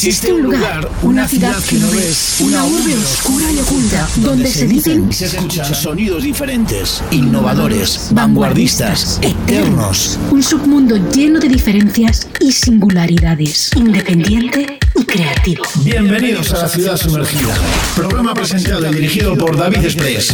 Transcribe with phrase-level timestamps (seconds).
[0.00, 4.68] Existe un lugar, una ciudad que no ves, una urbe oscura y oculta, donde se
[4.68, 10.16] dicen y se escuchan sonidos diferentes, innovadores, vanguardistas, eternos.
[10.30, 15.64] Un submundo lleno de diferencias y singularidades, independiente y creativo.
[15.82, 17.56] Bienvenidos a la ciudad sumergida.
[17.96, 20.32] Programa presentado y dirigido por David Express.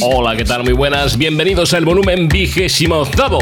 [0.00, 0.64] Hola, ¿qué tal?
[0.64, 1.16] Muy buenas.
[1.16, 3.38] Bienvenidos al volumen vigésimo octavo.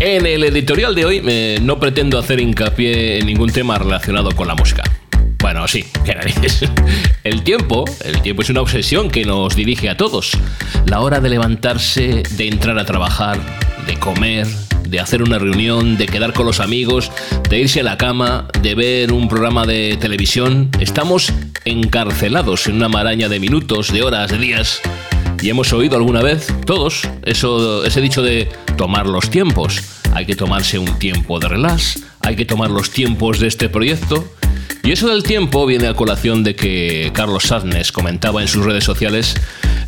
[0.00, 4.46] En el editorial de hoy eh, no pretendo hacer hincapié en ningún tema relacionado con
[4.46, 4.84] la música.
[5.40, 6.60] Bueno, sí, qué narices.
[7.24, 10.32] El tiempo, el tiempo es una obsesión que nos dirige a todos.
[10.86, 13.38] La hora de levantarse, de entrar a trabajar,
[13.86, 14.46] de comer,
[14.88, 17.10] de hacer una reunión, de quedar con los amigos,
[17.48, 20.70] de irse a la cama, de ver un programa de televisión.
[20.80, 21.32] Estamos
[21.64, 24.80] encarcelados en una maraña de minutos, de horas, de días
[25.42, 29.80] y hemos oído alguna vez, todos, eso, ese dicho de tomar los tiempos.
[30.12, 34.24] Hay que tomarse un tiempo de relax, hay que tomar los tiempos de este proyecto.
[34.82, 38.84] Y eso del tiempo viene a colación de que Carlos Sadness comentaba en sus redes
[38.84, 39.34] sociales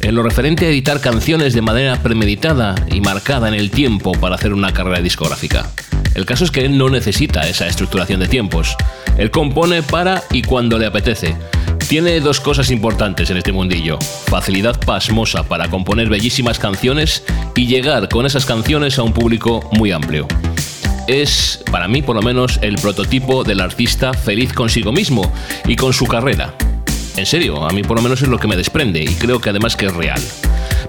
[0.01, 4.35] en lo referente a editar canciones de manera premeditada y marcada en el tiempo para
[4.35, 5.71] hacer una carrera discográfica.
[6.15, 8.77] El caso es que él no necesita esa estructuración de tiempos.
[9.17, 11.37] Él compone para y cuando le apetece
[11.89, 13.99] tiene dos cosas importantes en este mundillo.
[14.27, 17.25] Facilidad pasmosa para componer bellísimas canciones
[17.57, 20.29] y llegar con esas canciones a un público muy amplio.
[21.07, 25.33] Es, para mí por lo menos, el prototipo del artista feliz consigo mismo
[25.67, 26.55] y con su carrera.
[27.17, 29.51] En serio, a mí por lo menos es lo que me desprende y creo que
[29.51, 30.21] además que es real.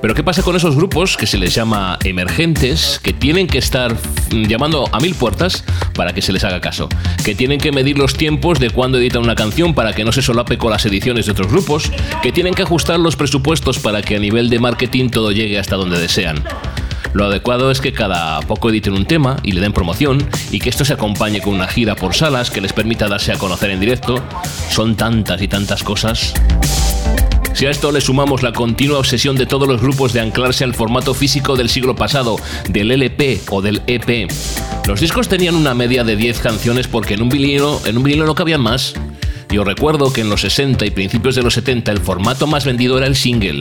[0.02, 3.96] Pero ¿qué pasa con esos grupos que se les llama emergentes, que tienen que estar
[4.32, 6.90] llamando a mil puertas para que se les haga caso?
[7.24, 10.24] Que tienen que medir los tiempos de cuándo editan una canción para que no se
[10.24, 11.92] solape con las ediciones de otros grupos,
[12.24, 15.76] que tienen que ajustar los presupuestos para que a nivel de marketing todo llegue hasta
[15.76, 16.44] donde desean.
[17.14, 20.70] Lo adecuado es que cada poco editen un tema y le den promoción y que
[20.70, 23.80] esto se acompañe con una gira por salas que les permita darse a conocer en
[23.80, 24.24] directo.
[24.70, 26.34] Son tantas y tantas cosas.
[27.54, 30.74] Si a esto le sumamos la continua obsesión de todos los grupos de anclarse al
[30.74, 32.38] formato físico del siglo pasado,
[32.70, 34.32] del LP o del EP,
[34.88, 38.26] los discos tenían una media de 10 canciones porque en un vinilo, en un vinilo
[38.26, 38.94] no cabían más.
[39.52, 42.98] Yo recuerdo que en los 60 y principios de los 70 el formato más vendido
[42.98, 43.60] era el single,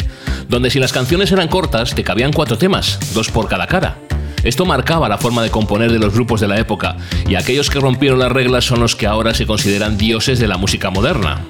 [0.49, 3.99] donde si las canciones eran cortas te cabían cuatro temas, dos por cada cara.
[4.45, 6.97] Esto marcaba la forma de componer de los grupos de la época,
[7.29, 10.59] y aquellos que rompieron las reglas son los que ahora se consideran dioses de la
[10.59, 11.45] música moderna.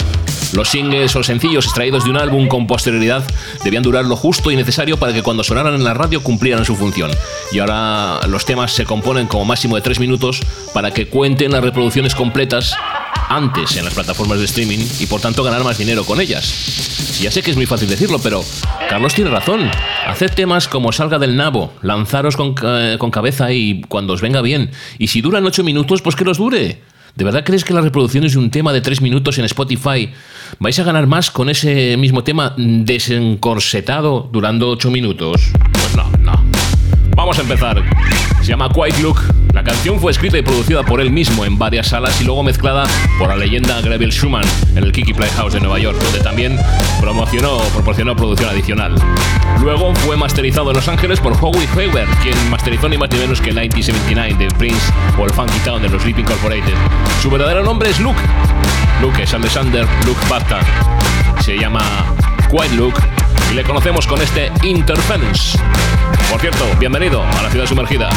[0.54, 3.22] Los singles o sencillos extraídos de un álbum con posterioridad
[3.62, 6.74] debían durar lo justo y necesario para que cuando sonaran en la radio cumplieran su
[6.74, 7.10] función.
[7.52, 10.40] Y ahora los temas se componen como máximo de tres minutos
[10.72, 12.74] para que cuenten las reproducciones completas
[13.30, 17.18] antes en las plataformas de streaming y por tanto ganar más dinero con ellas.
[17.20, 18.44] Ya sé que es muy fácil decirlo, pero
[18.88, 19.70] Carlos tiene razón.
[20.06, 24.72] Haced temas como Salga del Nabo, lanzaros con, con cabeza y cuando os venga bien.
[24.98, 26.82] Y si duran ocho minutos, pues que los dure.
[27.14, 30.10] ¿De verdad crees que las reproducciones de un tema de tres minutos en Spotify
[30.58, 35.52] vais a ganar más con ese mismo tema desencorsetado durando ocho minutos?
[35.72, 36.39] Pues no, no.
[37.20, 37.76] Vamos a empezar.
[38.40, 39.20] Se llama Quiet Look.
[39.52, 42.86] La canción fue escrita y producida por él mismo en varias salas y luego mezclada
[43.18, 46.58] por la leyenda Greville Schumann en el Kiki Playhouse de Nueva York, donde también
[46.98, 48.94] promocionó proporcionó producción adicional.
[49.60, 53.38] Luego fue masterizado en Los Ángeles por Howie Hayward, quien masterizó ni más ni menos
[53.42, 56.74] que 1979 de Prince o el Funky Town de los Sleep Incorporated.
[57.20, 58.20] Su verdadero nombre es Luke.
[59.02, 60.60] Luke es Alexander Luke Bata.
[61.40, 61.82] Se llama
[62.50, 62.94] Quiet Look
[63.50, 65.58] y le conocemos con este Interference.
[66.30, 68.08] Por cierto, bienvenido a la ciudad sumergida.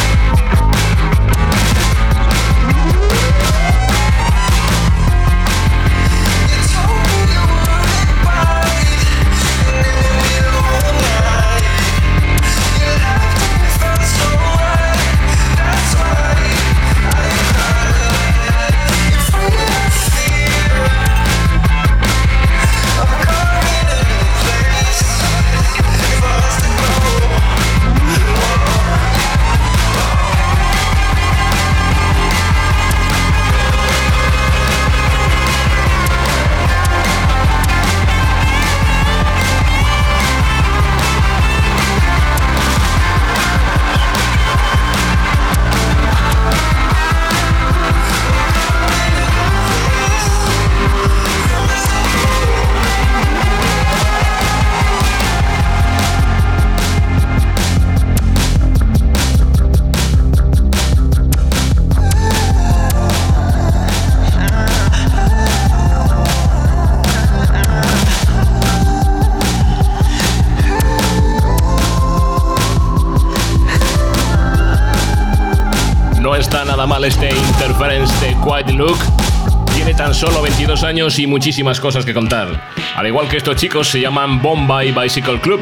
[81.03, 82.69] Años y muchísimas cosas que contar.
[82.95, 85.59] Al igual que estos chicos, se llaman Bombay Bicycle Club.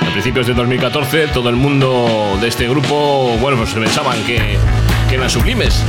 [0.00, 4.56] A principios de 2014, todo el mundo de este grupo, bueno, pues pensaban que,
[5.08, 5.82] que eran sublimes.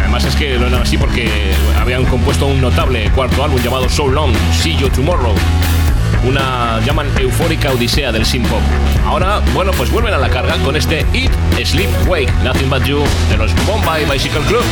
[0.00, 1.28] Además es que lo eran así porque
[1.78, 5.34] habían compuesto un notable cuarto álbum llamado So Long, See You Tomorrow
[6.26, 8.62] una llaman eufórica odisea del synth pop.
[9.04, 11.30] Ahora, bueno, pues vuelven a la carga con este Eat,
[11.62, 14.64] Sleep, Wake, Nothing But You de los Bombay Bicycle Club.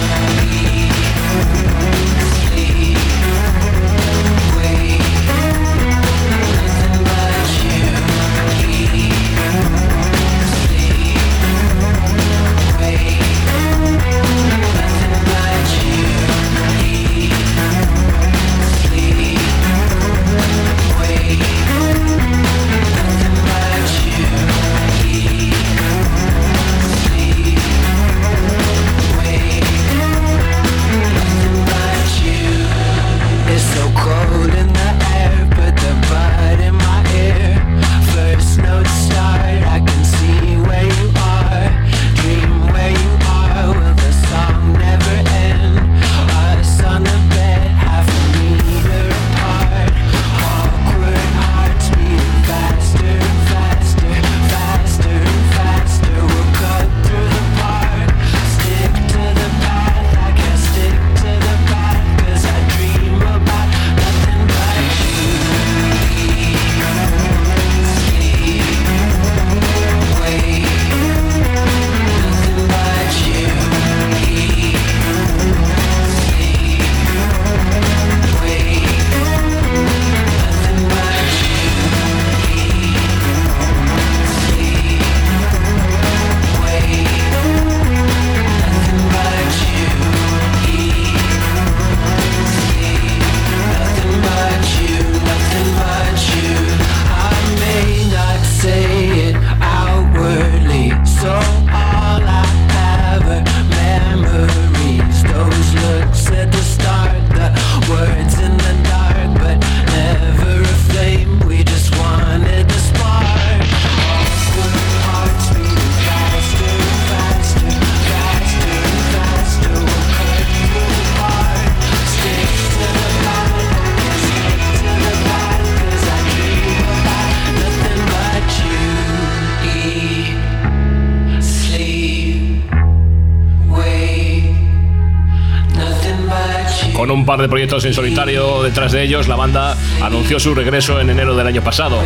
[137.23, 141.47] De proyectos en solitario detrás de ellos, la banda anunció su regreso en enero del
[141.47, 142.03] año pasado.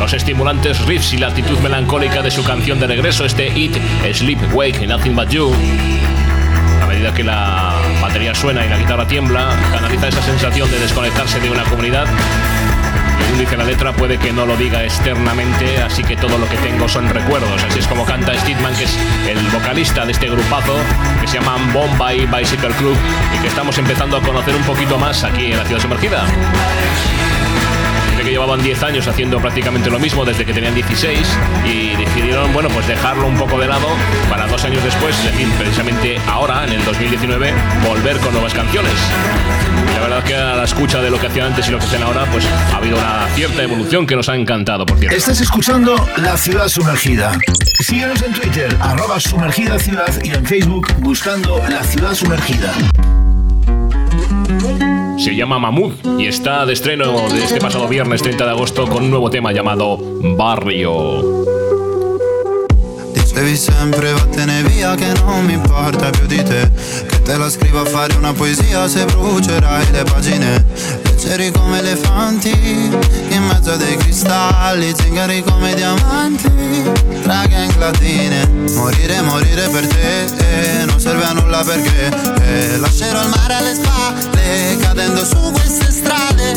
[0.00, 3.74] Los estimulantes riffs y la actitud melancólica de su canción de regreso, este Eat,
[4.12, 5.52] Sleep, Wake, Nothing But You,
[6.82, 11.38] a medida que la batería suena y la guitarra tiembla, canaliza esa sensación de desconectarse
[11.38, 12.06] de una comunidad
[13.38, 16.88] dice la letra, puede que no lo diga externamente, así que todo lo que tengo
[16.88, 17.62] son recuerdos.
[17.64, 18.98] Así es como canta Steedman, que es
[19.28, 20.76] el vocalista de este grupazo,
[21.20, 22.96] que se llama Bombay Bicycle Club,
[23.34, 26.24] y que estamos empezando a conocer un poquito más aquí en la ciudad sumergida
[28.26, 32.68] que llevaban 10 años haciendo prácticamente lo mismo desde que tenían 16 y decidieron, bueno,
[32.70, 33.86] pues dejarlo un poco de lado
[34.28, 37.54] para dos años después, es decir, precisamente ahora, en el 2019,
[37.86, 38.94] volver con nuevas canciones.
[39.96, 42.02] La verdad que a la escucha de lo que hacían antes y lo que hacen
[42.02, 45.16] ahora, pues ha habido una cierta evolución que nos ha encantado, por cierto.
[45.16, 47.32] Estás escuchando La Ciudad Sumergida.
[47.80, 52.74] Síguenos en Twitter, arroba sumergida ciudad y en Facebook buscando La Ciudad Sumergida.
[55.18, 59.04] Se llama Mamut y está de estreno de este pasado viernes 30 de agosto con
[59.04, 59.98] un nuevo tema llamado
[60.36, 61.46] Barrio.
[63.36, 66.70] Devi sempre vattene via che non mi importa più di te
[67.06, 70.64] Che te la scrivo a fare una poesia se brucerai le pagine.
[71.02, 74.94] Leggeri come elefanti in mezzo a dei cristalli.
[74.96, 76.48] Zingari come diamanti
[77.22, 82.10] tra gang latine Morire, morire per te eh, non serve a nulla perché
[82.42, 86.54] eh, Lascerò il mare alle spalle cadendo su queste strade.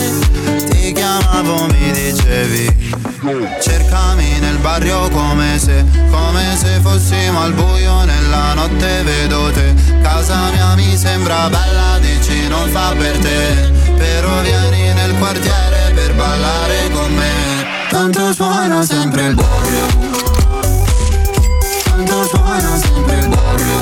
[0.70, 2.98] Ti chiamavo, mi dicevi
[3.62, 9.39] Cercami nel barrio come se, come se fossimo al buio nella notte vedo
[11.00, 13.72] sembra bella, dici non fa per te.
[13.96, 17.68] Però vieni nel quartiere per ballare con me.
[17.90, 19.86] Tanto suona sempre il barrio
[21.86, 23.80] Tanto suona sempre il barrio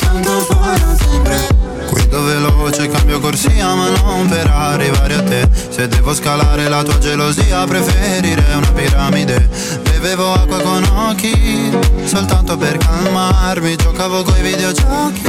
[0.00, 1.48] Tanto suona sempre.
[1.88, 5.48] Guido veloce, cambio corsia ma non per arrivare a te.
[5.70, 9.48] Se devo scalare la tua gelosia preferirei una piramide
[10.02, 11.70] Bevevo acqua con occhi,
[12.02, 13.76] soltanto per calmarmi.
[13.76, 15.22] Giocavo coi videogiochi,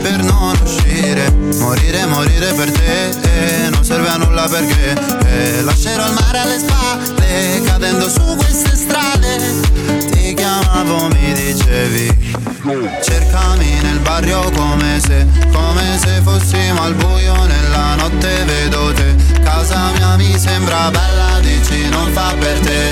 [0.00, 1.28] per non uscire.
[1.58, 4.94] Morire, morire per te, non serve a nulla perché
[5.26, 10.08] eh, Lascerò il mare alle spalle, cadendo su queste strade.
[10.12, 12.35] Ti chiamavo, mi dicevi
[12.66, 19.14] Cercami nel barrio come se, come se fossimo al buio nella notte vedo te.
[19.40, 22.88] Casa mia mi sembra bella, dici non fa per te.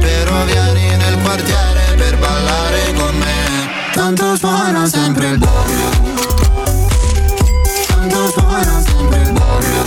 [0.00, 3.68] Però vieni nel quartiere per ballare con me.
[3.92, 5.90] Tanto suona sempre il boglio
[7.86, 9.82] Tanto suona sempre il boglio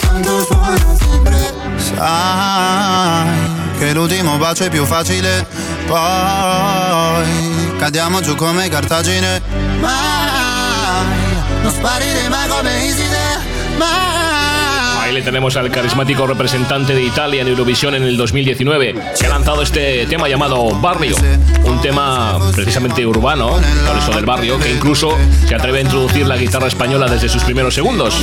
[0.00, 1.54] Tanto suona sempre.
[1.76, 5.46] Sai che l'ultimo bacio è più facile
[5.88, 9.40] Poi cadiamo giù come cartagine
[9.80, 11.06] Mai
[11.62, 13.38] non sparire mai come Iside
[13.78, 14.07] Mai
[15.08, 19.28] Ahí le tenemos al carismático representante de Italia en Eurovisión en el 2019, que ha
[19.30, 21.16] lanzado este tema llamado Barrio,
[21.64, 23.52] un tema precisamente urbano,
[23.86, 27.42] por eso del barrio, que incluso se atreve a introducir la guitarra española desde sus
[27.42, 28.22] primeros segundos.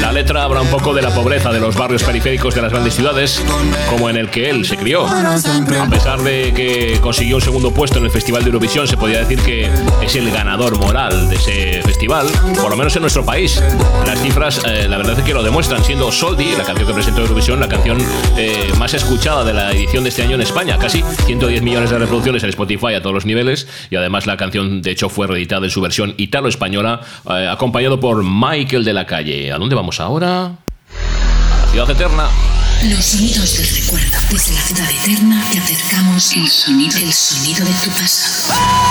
[0.00, 2.94] La letra habla un poco de la pobreza de los barrios periféricos de las grandes
[2.94, 3.44] ciudades,
[3.90, 5.06] como en el que él se crió.
[5.06, 9.18] A pesar de que consiguió un segundo puesto en el Festival de Eurovisión, se podría
[9.18, 9.70] decir que
[10.02, 12.28] es el ganador moral de ese festival,
[12.62, 13.62] por lo menos en nuestro país.
[14.06, 17.22] Las cifras, eh, la verdad es que lo demuestran, siendo Soldi, la canción que presentó
[17.22, 17.98] Eurovisión, la canción
[18.36, 20.78] eh, más escuchada de la edición de este año en España.
[20.78, 23.66] Casi 110 millones de reproducciones en Spotify a todos los niveles.
[23.90, 28.22] Y además la canción, de hecho, fue reeditada en su versión italo-española, eh, acompañado por
[28.24, 29.52] Michael de la Calle.
[29.52, 30.44] ¿A dónde vamos ahora?
[30.44, 30.52] A
[31.60, 32.28] la ciudad eterna.
[32.84, 34.18] Los sonidos del recuerdo.
[34.30, 38.87] Desde la ciudad eterna te acercamos el sonido, el sonido de tu pasado.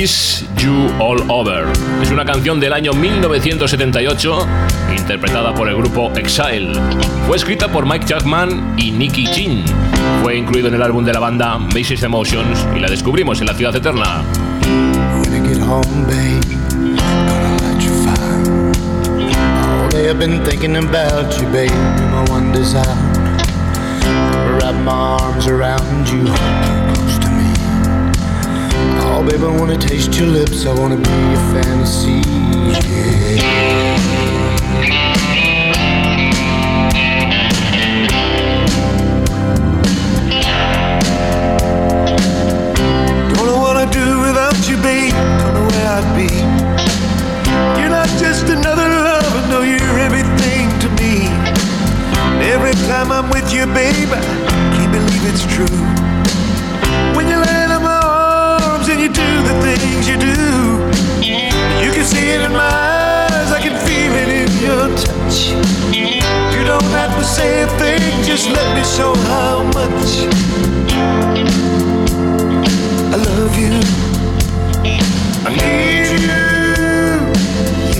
[0.00, 1.66] Kiss You All Over.
[2.00, 4.46] Es una canción del año 1978,
[4.96, 6.72] interpretada por el grupo Exile.
[7.26, 9.62] Fue escrita por Mike Chapman y Nicky Chin.
[10.22, 13.52] Fue incluido en el álbum de la banda Macy's Emotions y la descubrimos en la
[13.52, 14.24] Ciudad Eterna.
[24.60, 26.24] Wrap my arms around you,
[29.22, 30.64] Oh, babe, I wanna taste your lips.
[30.64, 32.22] I wanna be your fantasy.
[32.72, 33.60] Yeah.
[43.28, 45.12] Don't know what I'd do without you, babe.
[45.12, 46.32] Don't know where I'd be.
[47.78, 51.28] You're not just another lover, no, you're everything to me.
[52.32, 54.22] And every time I'm with you, babe, I
[54.74, 55.99] can't believe it's true.
[68.30, 70.10] Just let me show how much.
[73.10, 73.74] I love you.
[75.46, 76.40] I need you.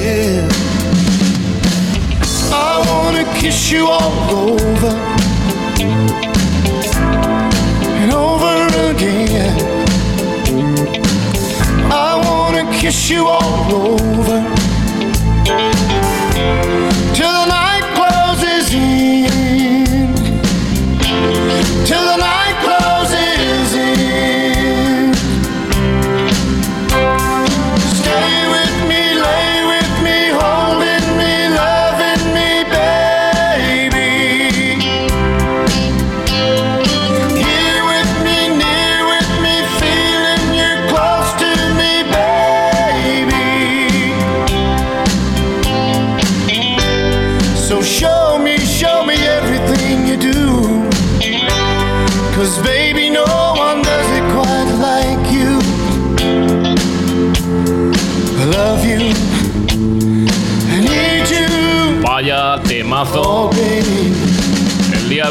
[0.00, 0.48] Yeah.
[2.52, 4.94] I wanna kiss you all over
[8.00, 8.56] and over
[8.92, 9.56] again.
[11.90, 14.59] I wanna kiss you all over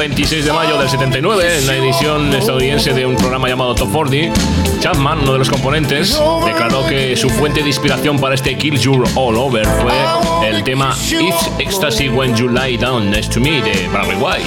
[0.02, 0.26] I need you.
[0.26, 0.28] Vaya temazo.
[0.28, 0.28] Oh, baby.
[0.28, 3.74] El día 26 de mayo del 79, en la edición estadounidense de un programa llamado
[3.74, 4.34] Top 40,
[4.82, 9.08] Chapman, uno de los componentes, declaró que su fuente de inspiración para este Kill Your
[9.16, 9.94] All Over fue
[10.46, 14.44] el tema It's Ecstasy When You Lie Down Next to Me de Barry White.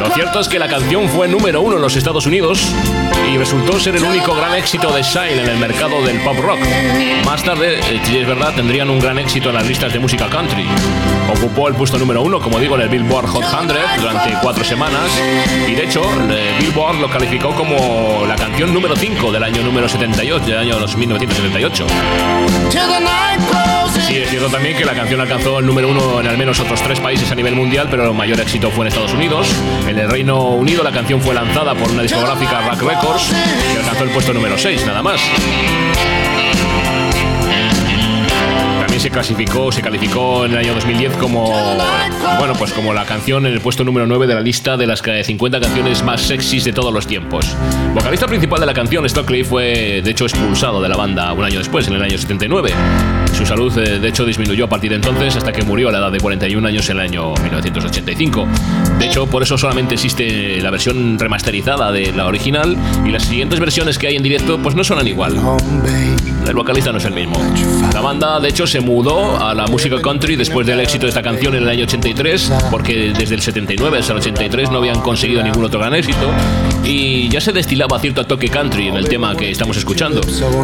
[0.00, 2.60] Lo cierto es que la canción fue número uno en los Estados Unidos
[3.30, 6.58] y resultó ser el único gran éxito de Shine en el mercado del pop rock.
[7.24, 10.28] Más tarde, eh, si es verdad, tendrían un gran éxito en las listas de música
[10.28, 10.66] country.
[11.36, 13.68] Ocupó el puesto número uno, como digo, en el Billboard Hot 100
[14.00, 15.10] durante cuatro semanas
[15.68, 19.88] y de hecho, el Billboard lo calificó como la canción número 5 del año número
[19.88, 21.86] 78, del año 1978.
[24.06, 26.82] Sí, es cierto también que la canción alcanzó el número uno en al menos otros
[26.82, 29.48] tres países a nivel mundial, pero el mayor éxito fue en Estados Unidos.
[29.88, 33.32] En el Reino Unido la canción fue lanzada por una discográfica Rack Records
[33.74, 35.20] y alcanzó el puesto número 6, nada más.
[39.02, 41.46] Se clasificó, se calificó en el año 2010 como
[42.38, 45.02] bueno, pues como la canción en el puesto número 9 de la lista de las
[45.02, 47.56] 50 canciones más sexys de todos los tiempos.
[47.94, 51.58] Vocalista principal de la canción, Stockley fue de hecho expulsado de la banda un año
[51.58, 52.70] después, en el año 79.
[53.36, 55.98] Su salud, eh, de hecho, disminuyó a partir de entonces hasta que murió a la
[55.98, 58.46] edad de 41 años en el año 1985.
[59.00, 63.58] De hecho, por eso solamente existe la versión remasterizada de la original y las siguientes
[63.58, 65.40] versiones que hay en directo pues no suenan igual.
[66.46, 67.36] El vocalista no es el mismo.
[67.94, 71.22] La banda, de hecho, se mudó a la música country después del éxito de esta
[71.22, 75.42] canción en el año 83, porque desde el 79 hasta el 83 no habían conseguido
[75.42, 76.30] ningún otro gran éxito
[76.84, 80.20] y ya se destilaba cierto toque country en el tema que estamos escuchando.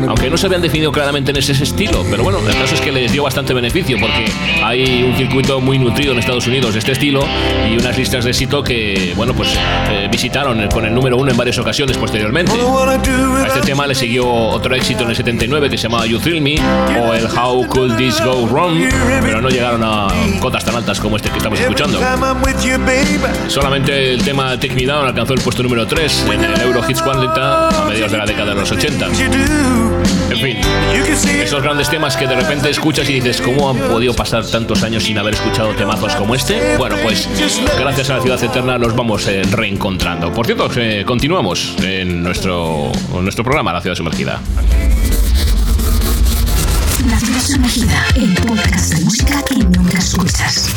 [0.08, 2.92] Aunque no se habían definido claramente en ese estilo, pero bueno, el caso es que
[2.92, 4.30] les dio bastante beneficio porque
[4.62, 7.24] hay un circuito muy nutrido en Estados Unidos de este estilo
[7.70, 9.54] y unas listas de éxito que, bueno, pues
[9.90, 12.52] eh, visitaron con el número uno en varias ocasiones posteriormente.
[12.52, 16.40] A este tema le siguió otro éxito en el 79 que se llamaba You Thrill
[16.40, 16.56] Me
[16.98, 18.78] o el How Could This Go Wrong,
[19.22, 20.08] pero no llegaron a
[20.40, 22.00] cotas tan altas como este que estamos escuchando.
[23.48, 27.02] Solamente el tema Take Me Down alcanzó el puesto número 3 en el Euro Hits
[27.02, 29.06] 40 a mediados de la década de los 80.
[30.30, 30.58] En fin,
[31.42, 35.04] esos grandes temas que de repente escuchas y dices, ¿cómo han podido pasar tantos años
[35.04, 36.76] sin haber escuchado temazos como este?
[36.76, 37.28] Bueno, pues
[37.78, 40.32] gracias a la Ciudad Eterna los vamos eh, reencontrando.
[40.32, 44.40] Por cierto, eh, continuamos en nuestro, en nuestro programa La Ciudad Sumergida.
[47.08, 50.74] La ciudad sumergida, el podcast de música que nunca escuchas.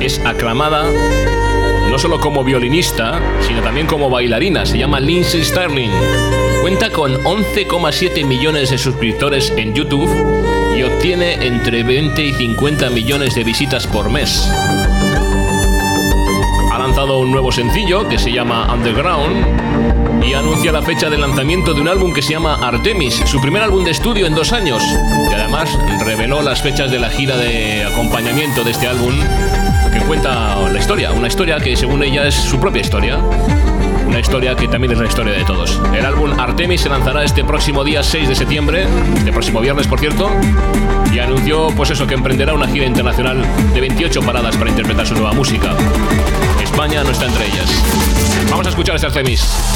[0.00, 0.84] es aclamada
[1.88, 4.66] no solo como violinista, sino también como bailarina.
[4.66, 5.90] Se llama Lindsay Sterling.
[6.60, 10.10] Cuenta con 11,7 millones de suscriptores en YouTube
[10.76, 14.48] y obtiene entre 20 y 50 millones de visitas por mes.
[16.72, 21.74] Ha lanzado un nuevo sencillo que se llama Underground y anuncia la fecha de lanzamiento
[21.74, 24.82] de un álbum que se llama Artemis, su primer álbum de estudio en dos años.
[25.30, 29.14] Y además reveló las fechas de la gira de acompañamiento de este álbum
[29.92, 33.18] que cuenta la historia, una historia que según ella es su propia historia.
[34.06, 35.80] Una historia que también es la historia de todos.
[35.94, 39.98] El álbum Artemis se lanzará este próximo día 6 de septiembre, este próximo viernes por
[39.98, 40.30] cierto,
[41.12, 45.14] y anunció pues eso que emprenderá una gira internacional de 28 paradas para interpretar su
[45.14, 45.74] nueva música.
[46.62, 47.66] España no está entre ellas.
[48.50, 49.71] Vamos a escuchar este Artemis.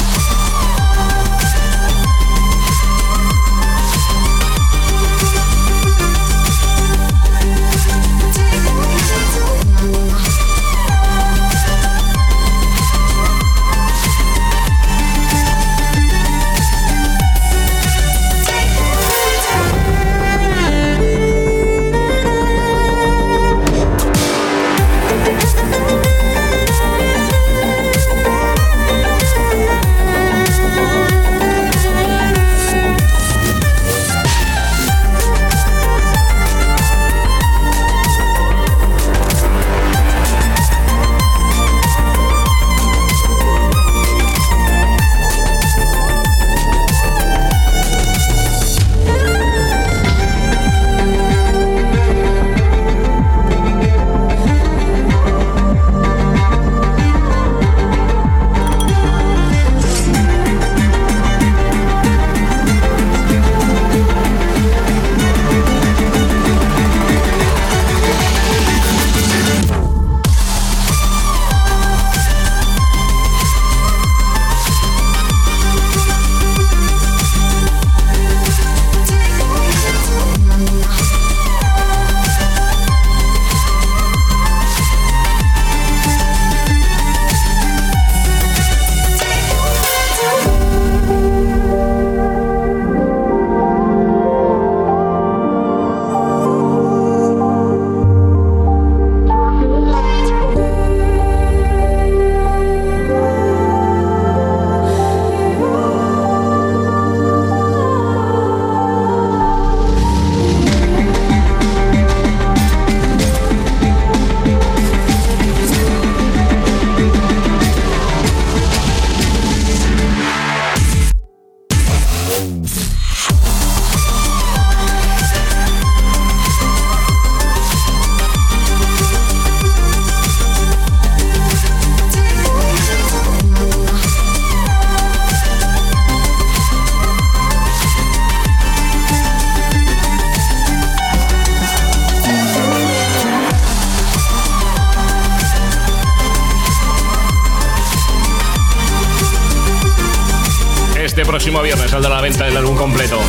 [151.27, 153.19] Próximo viernes saldrá a la venta el álbum completo.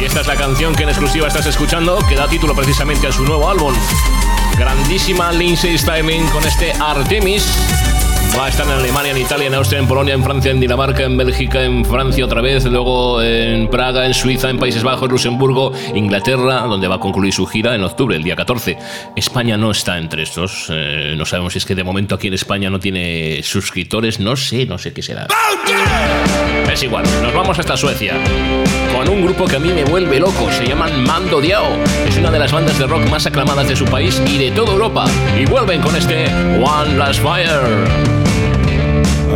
[0.00, 3.12] Y esta es la canción que en exclusiva estás escuchando, que da título precisamente a
[3.12, 3.72] su nuevo álbum.
[4.58, 7.46] Grandísima Lindsay Styling con este Artemis
[8.36, 11.04] Va a estar en Alemania, en Italia, en Austria, en Polonia, en Francia, en Dinamarca,
[11.04, 15.72] en Bélgica, en Francia otra vez, luego en Praga, en Suiza, en Países Bajos, Luxemburgo,
[15.94, 18.76] Inglaterra, donde va a concluir su gira en octubre, el día 14.
[19.14, 20.66] España no está entre estos.
[20.70, 24.18] Eh, no sabemos si es que de momento aquí en España no tiene suscriptores.
[24.18, 25.28] No sé, no sé qué será.
[26.72, 28.14] Es igual, nos vamos hasta Suecia
[28.94, 30.50] con un grupo que a mí me vuelve loco.
[30.50, 31.66] Se llaman Mando Diao.
[32.06, 34.72] Es una de las bandas de rock más aclamadas de su país y de toda
[34.72, 35.06] Europa.
[35.38, 36.26] Y vuelven con este
[36.60, 38.23] One Last Fire.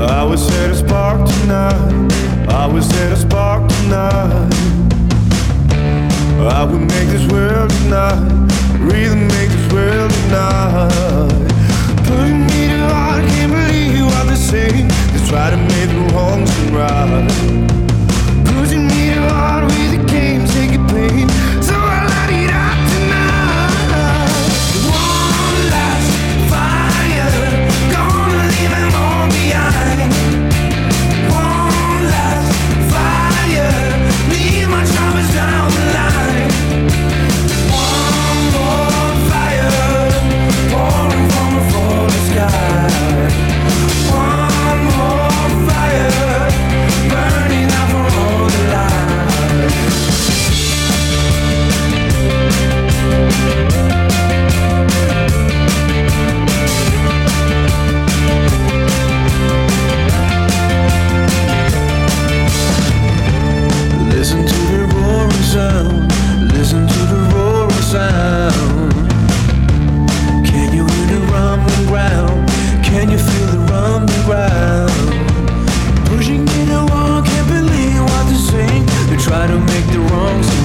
[0.03, 2.13] I was set a spark tonight.
[2.49, 4.53] I was set a spark tonight.
[6.51, 8.49] I would make this world tonight.
[8.79, 11.29] Really make this world tonight.
[12.07, 14.89] Putting me to heart, can't believe what they're saying.
[15.13, 17.78] They try to make the wrongs and right.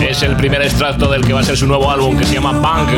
[0.02, 2.52] Es el primer extracto del que va a ser su nuevo álbum que se llama
[2.52, 2.90] Punk.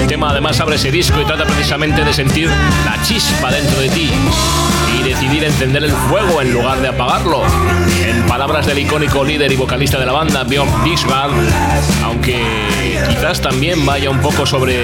[0.00, 2.48] El tema además abre ese disco y trata precisamente de sentir
[2.86, 4.10] la chispa dentro de ti
[5.18, 7.42] decidir encender el fuego en lugar de apagarlo.
[8.06, 11.32] En palabras del icónico líder y vocalista de la banda, Björn Dixgard,
[12.04, 12.40] aunque
[13.08, 14.78] quizás también vaya un poco sobre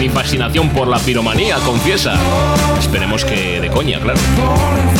[0.00, 2.14] mi fascinación por la piromanía, confiesa.
[2.78, 4.18] Esperemos que de coña, claro.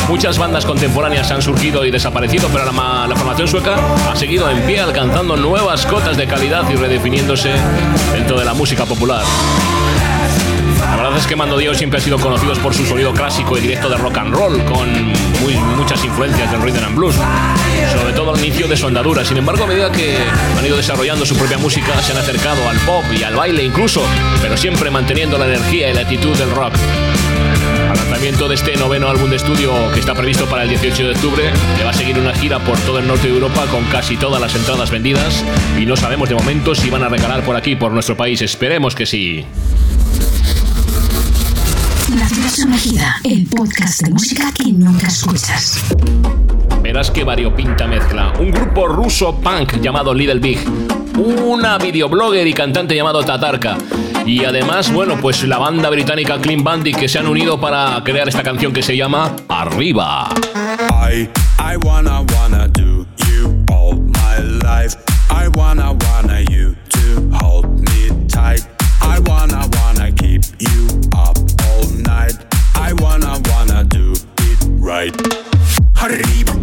[0.09, 3.77] Muchas bandas contemporáneas han surgido y desaparecido, pero la formación sueca
[4.11, 7.49] ha seguido en pie, alcanzando nuevas cotas de calidad y redefiniéndose
[8.13, 9.23] dentro de la música popular.
[11.17, 13.97] Es que Mando Dios siempre ha sido conocidos por su sonido clásico y directo de
[13.97, 14.87] rock and roll, con
[15.41, 17.15] muy- muchas influencias del rhythm and blues,
[17.91, 19.23] sobre todo al inicio de su andadura.
[19.25, 20.17] Sin embargo, a medida que
[20.57, 24.03] han ido desarrollando su propia música, se han acercado al pop y al baile incluso,
[24.41, 26.73] pero siempre manteniendo la energía y la actitud del rock.
[27.89, 31.11] Al lanzamiento de este noveno álbum de estudio que está previsto para el 18 de
[31.11, 31.43] octubre,
[31.77, 34.41] le va a seguir una gira por todo el norte de Europa con casi todas
[34.41, 35.43] las entradas vendidas
[35.79, 38.41] y no sabemos de momento si van a regalar por aquí, por nuestro país.
[38.41, 39.45] Esperemos que sí.
[42.17, 45.81] La Ciudad Sumergida, el podcast de música que nunca escuchas.
[46.81, 48.31] Verás qué variopinta mezcla.
[48.39, 50.59] Un grupo ruso punk llamado Little Big.
[51.17, 53.77] Una videoblogger y cantante llamado Tatarka.
[54.25, 58.29] Y además, bueno, pues la banda británica Clean Bandit que se han unido para crear
[58.29, 60.29] esta canción que se llama Arriba.
[60.89, 64.95] I I wanna wanna do you all my life.
[65.29, 66.64] I wanna wanna you
[72.99, 75.15] wanna wanna do it right.
[76.01, 76.53] Arriba,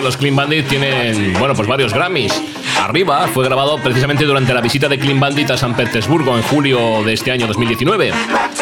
[0.00, 2.32] que los Clean Bandit tienen, bueno, pues varios Grammys.
[2.80, 7.02] Arriba fue grabado precisamente durante la visita de Clean Bandit a San Petersburgo en julio
[7.04, 8.10] de este año 2019.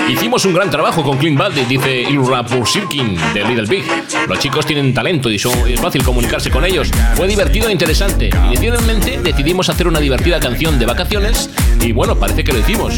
[0.09, 3.85] Hicimos un gran trabajo con Clean Bandit, dice Ilra Pursirkin de Little Big.
[4.29, 6.91] Los chicos tienen talento y son, es fácil comunicarse con ellos.
[7.15, 8.31] Fue divertido e interesante.
[8.47, 12.95] Inicialmente decidimos hacer una divertida canción de vacaciones y bueno, parece que lo hicimos.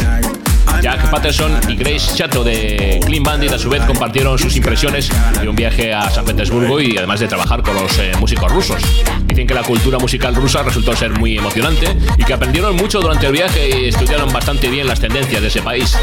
[0.81, 5.49] Jack Patterson y Grace Chato de Clean Bandit a su vez compartieron sus impresiones de
[5.49, 8.83] un viaje a San Petersburgo y además de trabajar con los eh, músicos rusos.
[9.27, 13.27] Dicen que la cultura musical rusa resultó ser muy emocionante y que aprendieron mucho durante
[13.27, 15.97] el viaje y estudiaron bastante bien las tendencias de ese país.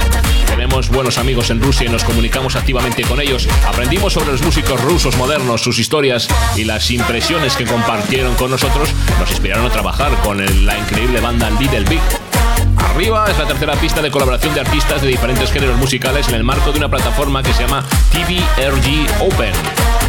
[0.45, 3.47] Tenemos buenos amigos en Rusia y nos comunicamos activamente con ellos.
[3.67, 8.89] Aprendimos sobre los músicos rusos modernos, sus historias y las impresiones que compartieron con nosotros
[9.19, 12.26] nos inspiraron a trabajar con la increíble banda Little Big.
[12.77, 16.43] Arriba es la tercera pista de colaboración de artistas de diferentes géneros musicales en el
[16.43, 19.53] marco de una plataforma que se llama TVRG Open.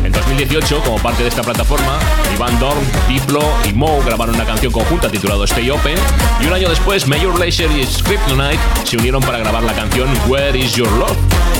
[0.04, 1.98] En 2018, como parte de esta plataforma,
[2.34, 5.98] Iván Dorn, Diplo y Mo grabaron una canción conjunta titulada Stay Open
[6.40, 10.58] y un año después Major Lazer y Scriptonite se unieron para grabar la canción Where
[10.58, 11.57] Is Your Love.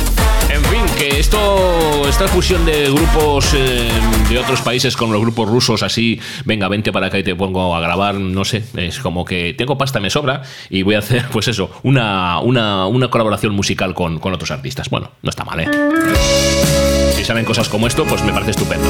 [0.59, 3.88] En fin, que esto, esta fusión de grupos eh,
[4.29, 7.77] de otros países con los grupos rusos así, venga, vente para acá y te pongo
[7.77, 11.27] a grabar, no sé, es como que tengo pasta, me sobra y voy a hacer,
[11.33, 14.90] pues eso, una, una, una colaboración musical con, con otros artistas.
[14.90, 15.68] Bueno, no está mal, ¿eh?
[17.14, 18.87] Si saben cosas como esto, pues me parece estupendo.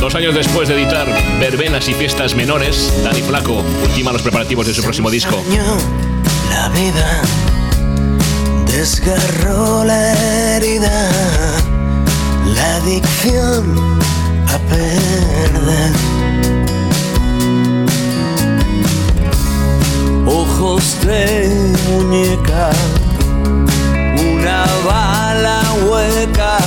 [0.00, 1.06] Dos años después de editar
[1.40, 5.42] Verbenas y Fiestas Menores, Dani Flaco ultima los preparativos de su próximo disco.
[6.50, 7.22] La vida
[8.76, 10.12] desgarró la
[10.56, 11.08] herida,
[12.56, 13.64] la adicción
[14.52, 15.92] a perder.
[20.26, 21.50] Ojos de
[21.88, 22.70] muñeca,
[24.32, 26.58] una bala hueca,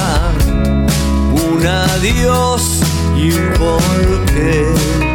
[1.33, 2.79] un adiós
[3.17, 5.06] y un porqué.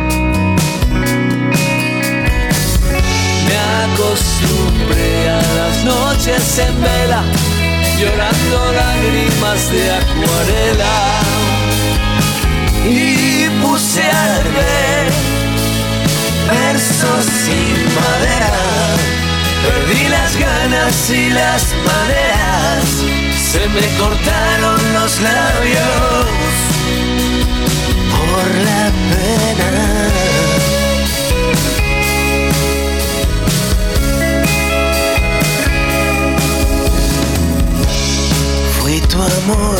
[3.72, 7.22] Acostumbré a las noches en vela,
[7.98, 10.94] llorando lágrimas de acuarela.
[12.84, 15.12] Y puse a arder
[16.48, 18.54] versos sin madera.
[19.64, 22.84] Perdí las ganas y las maneras,
[23.52, 26.26] se me cortaron los labios
[28.10, 30.31] por la pena.
[39.44, 39.78] Amor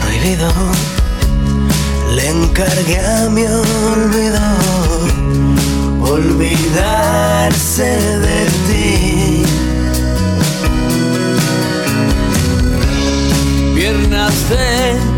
[0.00, 0.50] prohibido,
[2.14, 4.40] le encargué a mi olvido
[6.00, 7.90] olvidarse
[8.26, 9.44] de ti.
[13.74, 15.13] Piernas de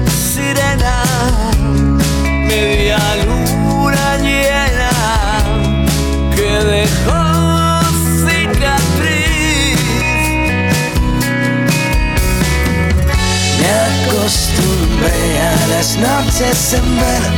[15.76, 17.32] las noches en vela,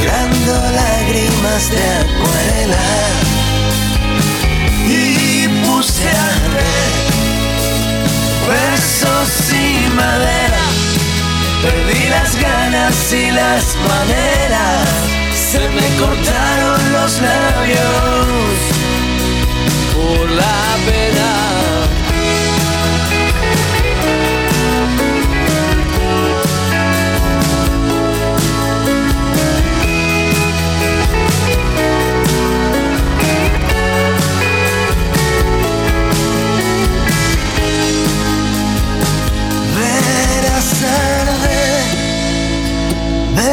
[0.00, 2.88] llorando lágrimas de acuarela.
[4.88, 6.92] Y puse a ver
[8.48, 10.64] versos y madera.
[11.62, 14.88] Perdí las ganas y las maneras.
[15.32, 18.56] Se me cortaron los labios
[19.94, 21.81] por la pena.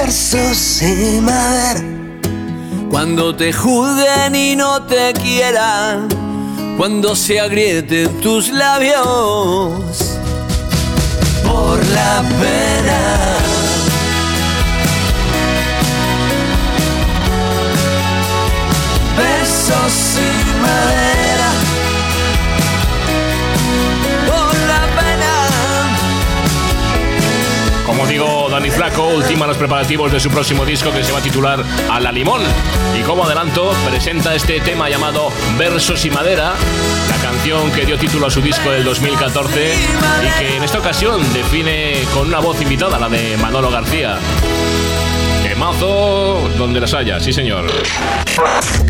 [0.09, 1.83] Versos y madera.
[2.89, 6.07] Cuando te juzguen y no te quieran,
[6.77, 9.83] cuando se agrieten tus labios
[11.43, 13.01] por la pena.
[19.15, 21.38] Versos y madera
[28.59, 31.97] Dani Flaco ultima los preparativos de su próximo disco que se va a titular A
[32.01, 32.41] la Limón.
[32.99, 36.55] Y como adelanto, presenta este tema llamado Versos y Madera,
[37.09, 41.21] la canción que dio título a su disco del 2014 y que en esta ocasión
[41.31, 44.17] define con una voz invitada, la de Manolo García.
[45.41, 47.65] Temazo donde las haya, sí señor.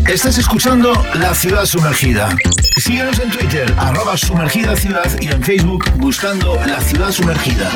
[0.08, 2.34] Estás escuchando La Ciudad Sumergida.
[2.76, 7.70] Síguenos en Twitter, arroba sumergida ciudad y en Facebook buscando La Ciudad Sumergida.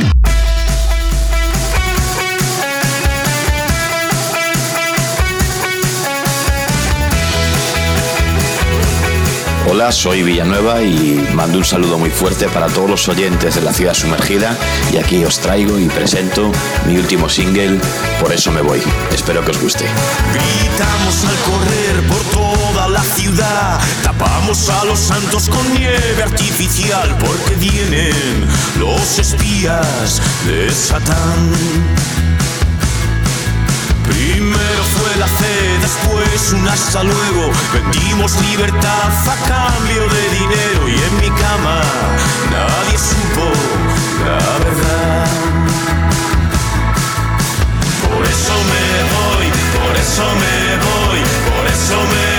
[9.67, 13.73] Hola, soy Villanueva y mando un saludo muy fuerte para todos los oyentes de la
[13.73, 14.55] ciudad sumergida
[14.93, 16.53] y aquí os traigo y presento
[16.87, 17.81] mi último single,
[18.21, 18.83] Por eso me voy.
[19.11, 19.87] Espero que os guste.
[20.35, 27.55] Gritamos al correr por toda la ciudad, tapamos a los santos con nieve artificial porque
[27.55, 28.47] vienen
[28.79, 31.51] los espías de Satán.
[34.05, 35.54] Primero fue la fe,
[35.85, 37.51] después un hasta luego.
[37.75, 41.83] Vendimos libertad a cambio de dinero y en mi cama
[42.51, 43.47] nadie supo
[44.29, 45.27] la verdad.
[48.07, 50.57] Por eso me voy, por eso me
[50.89, 51.21] voy,
[51.51, 52.34] por eso me voy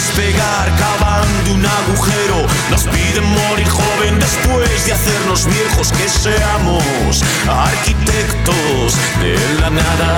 [0.00, 2.46] despegar cavando un agujero.
[2.70, 5.92] Nos piden morir joven después de hacernos viejos.
[5.92, 10.12] Que seamos arquitectos de la nada.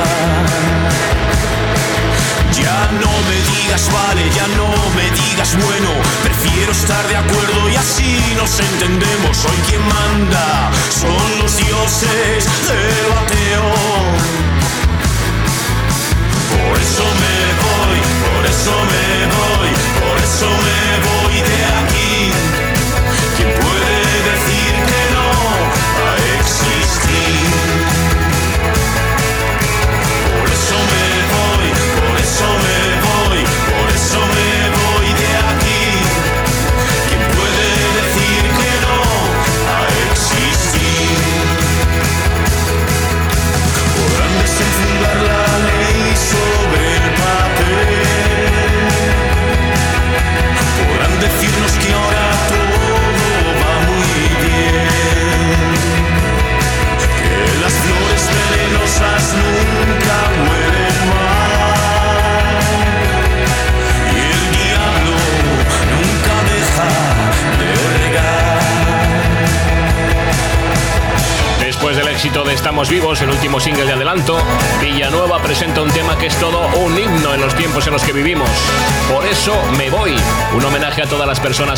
[2.62, 5.90] Ya no me digas vale, ya no me digas bueno.
[6.22, 9.44] Prefiero estar de acuerdo y así nos entendemos.
[9.44, 10.70] Hoy quien manda
[11.02, 13.72] son los dioses del bateo.
[16.52, 19.71] Por eso me voy, por eso me voy,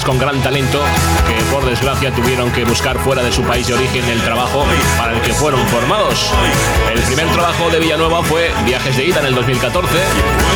[0.05, 0.81] con gran talento
[2.55, 4.65] que buscar fuera de su país de origen el trabajo
[4.97, 6.31] para el que fueron formados.
[6.93, 9.89] El primer trabajo de Villanueva fue Viajes de Ida en el 2014,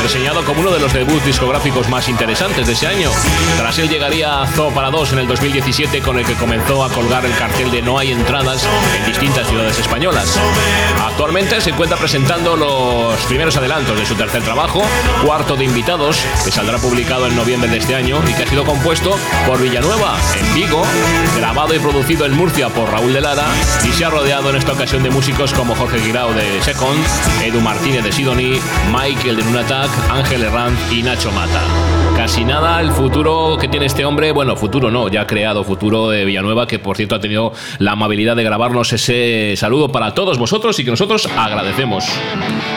[0.02, 3.10] reseñado como uno de los debuts discográficos más interesantes de ese año.
[3.56, 7.24] Tras él llegaría Zoo para dos en el 2017 con el que comenzó a colgar
[7.26, 8.64] el cartel de No hay entradas
[8.96, 10.38] en distintas ciudades españolas.
[11.04, 14.82] Actualmente se encuentra presentando los primeros adelantos de su tercer trabajo,
[15.24, 18.64] Cuarto de Invitados, que saldrá publicado en noviembre de este año y que ha sido
[18.64, 20.82] compuesto por Villanueva en Vigo,
[21.36, 23.46] grabado y producido en Murcia por Raúl de Lara
[23.82, 26.98] y se ha rodeado en esta ocasión de músicos como Jorge Guirao de Second,
[27.42, 28.60] Edu Martínez de Sidoní,
[28.92, 31.97] Michael de Nunatak, Ángel Herranz y Nacho Mata.
[32.18, 36.10] Casi nada el futuro que tiene este hombre, bueno, futuro no, ya ha creado futuro
[36.10, 40.36] de Villanueva, que por cierto ha tenido la amabilidad de grabarnos ese saludo para todos
[40.36, 42.04] vosotros y que nosotros agradecemos.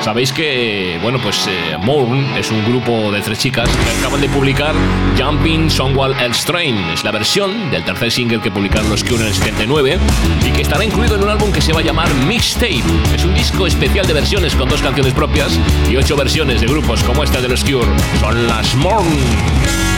[0.02, 4.30] Sabéis que, bueno, pues eh, Mourn es un grupo de tres chicas que acaban de
[4.30, 4.76] publicar
[5.18, 6.76] Jumping Somewhere Else Train.
[6.94, 9.98] Es la versión del tercer single que publicaron los Cure en el 79
[10.48, 12.84] y que estará incluido en un álbum que se va a llamar Mixtape.
[13.16, 17.04] Es un disco especial de versiones con dos canciones propias y ocho versiones de grupos
[17.04, 17.88] como esta de los Cure.
[18.20, 19.31] Son las Mourn.
[19.34, 19.91] Thank you.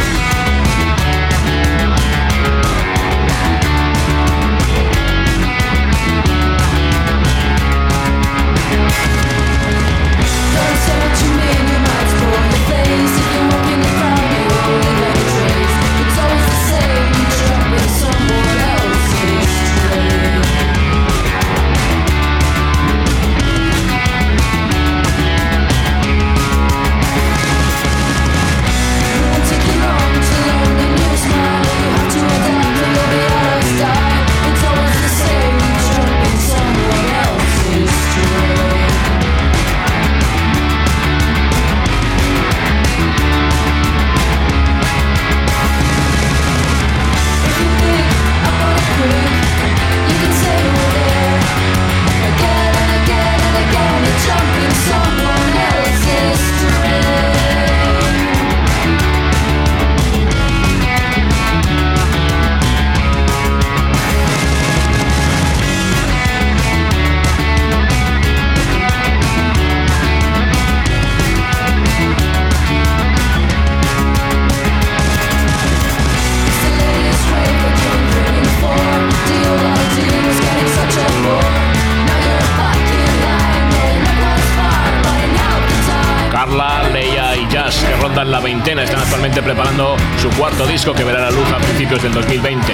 [88.23, 92.73] Veintena están actualmente preparando su cuarto disco que verá la luz a principios del 2020.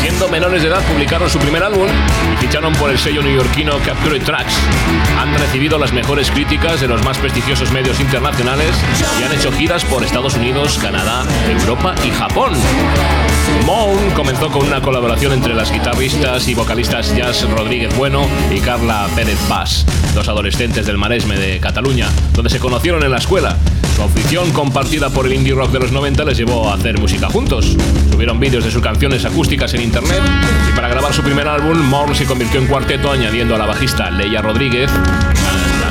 [0.00, 1.88] Siendo menores de edad publicaron su primer álbum
[2.32, 4.54] y ficharon por el sello neoyorquino Capture Tracks.
[5.18, 8.74] Han recibido las mejores críticas de los más prestigiosos medios internacionales
[9.20, 12.52] y han hecho giras por Estados Unidos, Canadá, Europa y Japón.
[13.66, 19.08] Moon comenzó con una colaboración entre las guitarristas y vocalistas Jazz Rodríguez Bueno y Carla
[19.14, 23.56] Pérez Paz, dos adolescentes del Maresme de Cataluña, donde se conocieron en la escuela.
[23.96, 27.28] Su afición compartida por el indie rock de los 90 les llevó a hacer música
[27.28, 27.76] juntos.
[28.10, 30.22] Subieron vídeos de sus canciones acústicas en internet
[30.68, 34.10] y para grabar su primer álbum, Moore se convirtió en cuarteto añadiendo a la bajista
[34.10, 34.90] Leia Rodríguez,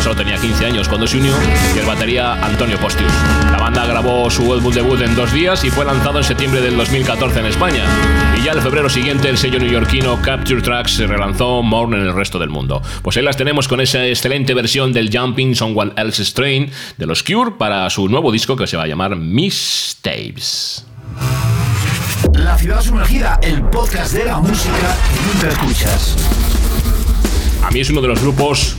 [0.02, 1.34] solo tenía 15 años cuando se unió,
[1.76, 3.12] y el batería Antonio Postius.
[3.52, 6.76] La banda grabó su álbum debut en dos días y fue lanzado en septiembre del
[6.76, 7.84] 2014 en España.
[8.38, 12.14] Y ya el febrero siguiente el sello neoyorquino Capture Tracks se relanzó Mourn en el
[12.14, 12.82] resto del mundo.
[13.02, 17.22] Pues ahí las tenemos con esa excelente versión del Jumping Someone Else's Train de los
[17.24, 20.86] Cure para su nuevo disco que se va a llamar Miss Tapes.
[22.34, 26.16] La ciudad sumergida, el podcast de la música que nunca escuchas.
[27.64, 28.76] A mí es uno de los grupos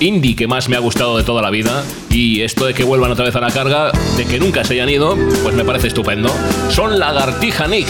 [0.00, 3.10] indie que más me ha gustado de toda la vida y esto de que vuelvan
[3.10, 6.30] otra vez a la carga, de que nunca se hayan ido, pues me parece estupendo.
[6.70, 7.88] Son Lagartija Nick.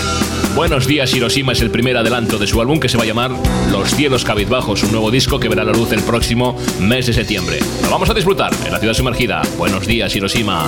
[0.55, 3.33] Buenos días Hiroshima es el primer adelanto de su álbum que se va a llamar
[3.73, 7.59] Los cielos cabizbajos, un nuevo disco que verá la luz el próximo mes de septiembre.
[7.83, 9.43] Lo vamos a disfrutar en la ciudad sumergida.
[9.59, 10.65] Buenos días Hiroshima.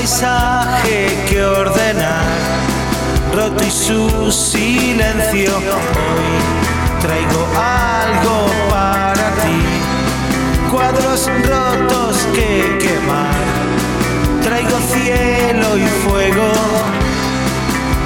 [0.00, 2.24] Paisaje que ordenar,
[3.36, 5.54] roto y su silencio.
[5.58, 6.32] Hoy
[7.02, 9.60] traigo algo para ti,
[10.70, 13.44] cuadros rotos que quemar,
[14.42, 16.50] traigo cielo y fuego,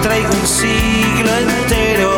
[0.02, 2.16] traigo un siglo entero.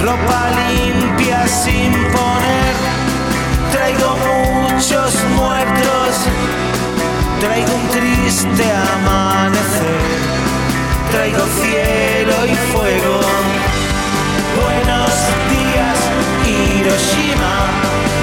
[0.00, 2.74] Ropa limpia sin poner.
[3.72, 6.12] Traigo muchos muertos,
[7.42, 8.64] traigo un triste
[8.94, 10.00] amanecer,
[11.10, 13.20] traigo cielo y fuego.
[14.62, 15.10] Buenos
[15.50, 15.98] días,
[16.46, 18.21] Hiroshima.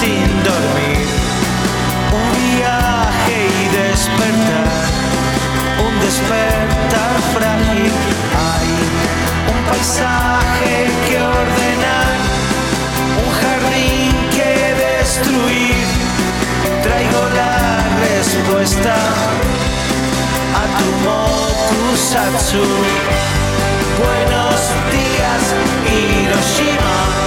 [0.00, 1.06] Sin dormir,
[2.20, 4.70] un viaje y despertar,
[5.86, 7.92] un despertar frágil.
[8.46, 8.70] Hay
[9.52, 10.74] un paisaje
[11.06, 12.14] que ordenar,
[13.24, 14.52] un jardín que
[14.86, 15.84] destruir.
[16.84, 17.56] Traigo la
[18.06, 18.94] respuesta
[20.60, 22.66] a tu mokusatsu.
[23.98, 24.60] Buenos
[24.94, 25.42] días,
[25.90, 27.17] Hiroshima.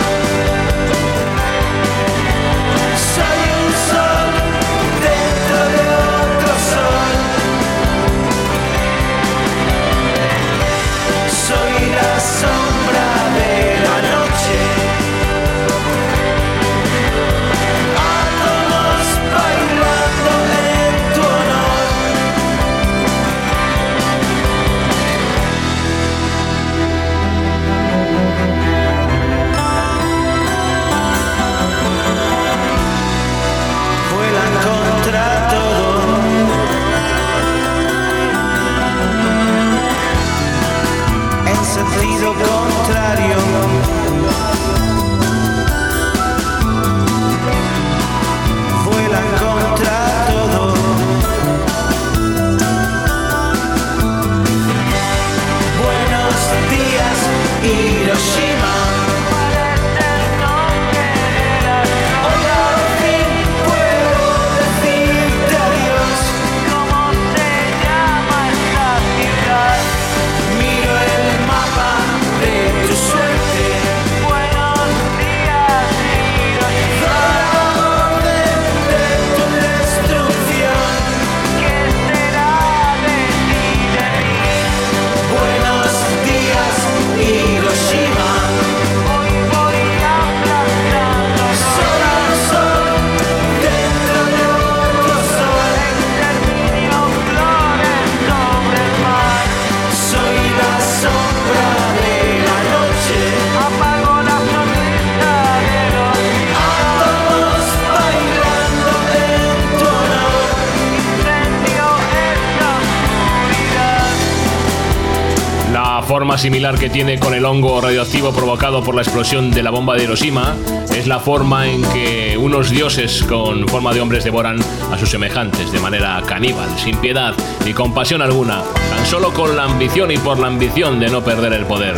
[116.41, 120.05] Similar que tiene con el hongo radioactivo provocado por la explosión de la bomba de
[120.05, 120.55] Hiroshima
[120.95, 124.57] es la forma en que unos dioses con forma de hombres devoran
[124.91, 129.65] a sus semejantes de manera caníbal, sin piedad ni compasión alguna, tan solo con la
[129.65, 131.93] ambición y por la ambición de no perder el poder.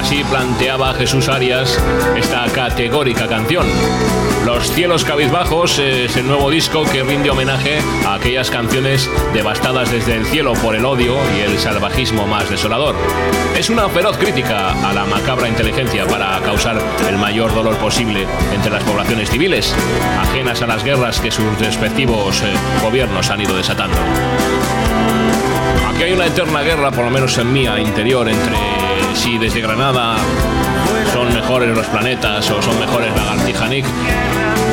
[0.00, 1.78] Así planteaba Jesús Arias
[2.16, 3.66] esta categórica canción.
[4.46, 10.16] Los cielos cabizbajos es el nuevo disco que rinde homenaje a aquellas canciones devastadas desde
[10.16, 12.96] el cielo por el odio y el salvajismo más desolador.
[13.54, 18.70] Es una feroz crítica a la macabra inteligencia para causar el mayor dolor posible entre
[18.70, 19.74] las poblaciones civiles,
[20.18, 22.46] ajenas a las guerras que sus respectivos eh,
[22.82, 23.98] gobiernos han ido desatando.
[25.90, 30.16] Aquí hay una eterna guerra, por lo menos en mía, interior, entre si desde Granada
[31.12, 33.84] son mejores los planetas o son mejores Lagartija Nick.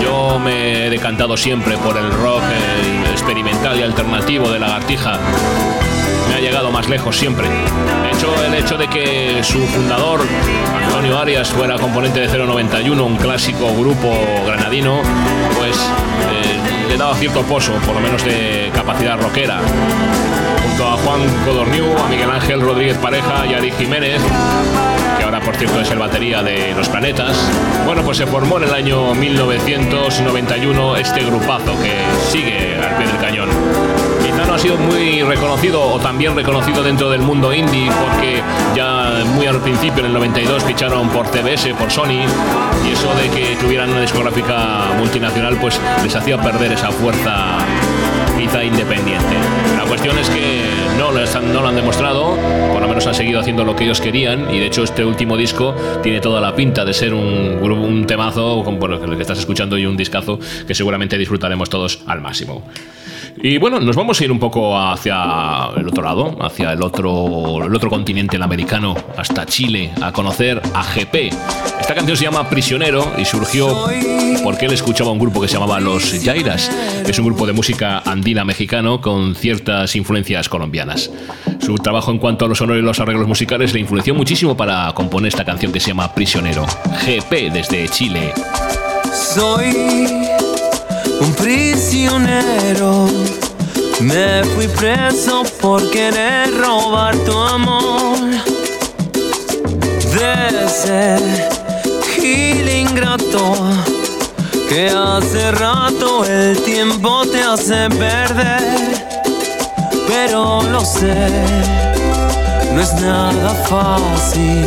[0.02, 5.20] Yo me he decantado siempre por el rock el experimental y alternativo de Lagartija.
[6.30, 7.48] Me ha llegado más lejos siempre.
[7.48, 10.22] De hecho, el hecho de que su fundador,
[10.84, 14.12] Antonio Arias, fuera componente de 091, un clásico grupo
[14.46, 15.02] granadino,
[15.58, 19.62] pues eh, le daba cierto pozo, por lo menos de capacidad rockera
[20.86, 24.22] a Juan Codorniu, a Miguel Ángel Rodríguez Pareja y Ari Jiménez,
[25.18, 27.36] que ahora por cierto es el batería de Los Planetas.
[27.86, 31.94] Bueno, pues se formó en el año 1991 este grupazo que
[32.30, 33.50] sigue al pie del cañón.
[34.24, 38.44] Quizá no ha sido muy reconocido o también reconocido dentro del mundo indie porque
[38.76, 42.22] ya muy al principio en el 92 ficharon por CBS, por Sony
[42.86, 47.58] y eso de que tuvieran una discográfica multinacional pues les hacía perder esa fuerza
[48.64, 49.36] independiente.
[49.78, 50.62] La cuestión es que
[50.98, 52.36] no lo, han, no lo han demostrado,
[52.72, 55.38] por lo menos han seguido haciendo lo que ellos querían y de hecho este último
[55.38, 59.22] disco tiene toda la pinta de ser un, grupo- un temazo, como bueno, el que
[59.22, 62.64] estás escuchando y un discazo que seguramente disfrutaremos todos al máximo.
[63.42, 67.64] Y bueno, nos vamos a ir un poco hacia el otro lado, hacia el otro,
[67.64, 71.32] el otro continente, el americano, hasta Chile, a conocer a GP.
[71.80, 73.86] Esta canción se llama Prisionero y surgió
[74.44, 76.72] porque él escuchaba un grupo que se llamaba Los Jairas,
[77.06, 81.12] que es un grupo de música andina mexicano con ciertas influencias colombianas.
[81.60, 84.92] Su trabajo en cuanto a los sonores y los arreglos musicales le influenció muchísimo para
[84.94, 86.66] componer esta canción que se llama Prisionero.
[87.06, 88.34] GP desde Chile.
[89.14, 90.37] Soy
[91.22, 93.08] un prisionero.
[94.00, 98.20] Me fui preso por querer robar tu amor.
[100.14, 101.18] De ese
[102.16, 103.56] gil ingrato
[104.70, 109.08] que hace rato el tiempo te hace perder.
[110.08, 111.30] Pero lo sé,
[112.74, 114.66] no es nada fácil.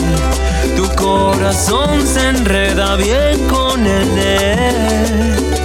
[0.76, 5.59] Tu corazón se enreda bien con el él.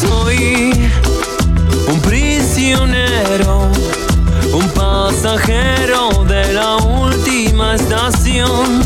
[0.00, 0.70] Soy
[1.88, 3.68] un prisionero,
[4.52, 8.82] un pasajero de la última estación.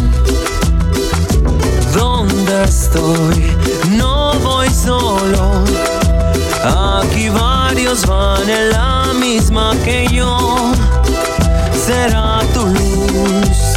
[1.95, 3.57] ¿Dónde estoy?
[3.91, 5.65] No voy solo.
[7.01, 10.73] Aquí varios van en la misma que yo.
[11.87, 13.77] Será tu luz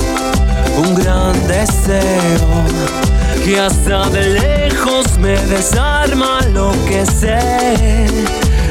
[0.78, 3.05] un gran deseo
[3.46, 8.08] que hasta de lejos me desarma lo que sé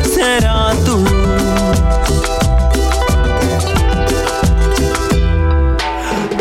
[0.03, 1.09] será luz.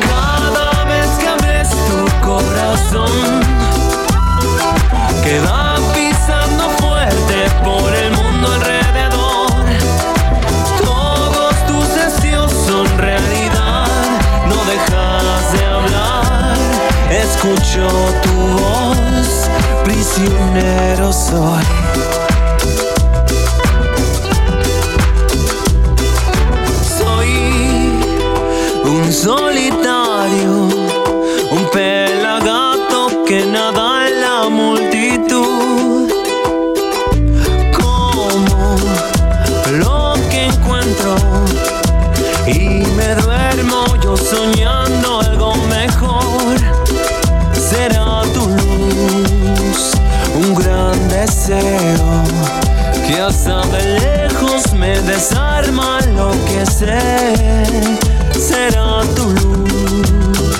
[0.10, 3.12] Cada vez que abres tu corazón,
[5.24, 5.40] que
[17.46, 17.88] Escucho
[18.22, 19.50] tu voz,
[19.84, 21.64] prisionero soy.
[26.98, 27.32] Soy
[28.86, 29.83] un solitario,
[53.34, 57.00] hasta de lejos me desarma lo que sé.
[58.40, 60.60] Será tu luz.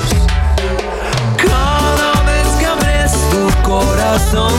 [1.38, 4.54] Cada vez que abres tu corazón,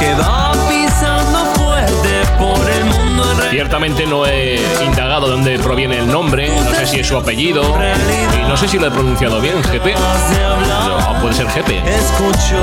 [0.00, 3.24] que va pisando fuerte por el mundo.
[3.50, 7.62] Ciertamente no he indagado dónde proviene el nombre, no sé si es su apellido.
[7.62, 9.94] Y no sé si lo he pronunciado bien, GP.
[11.08, 11.80] O puede ser GP.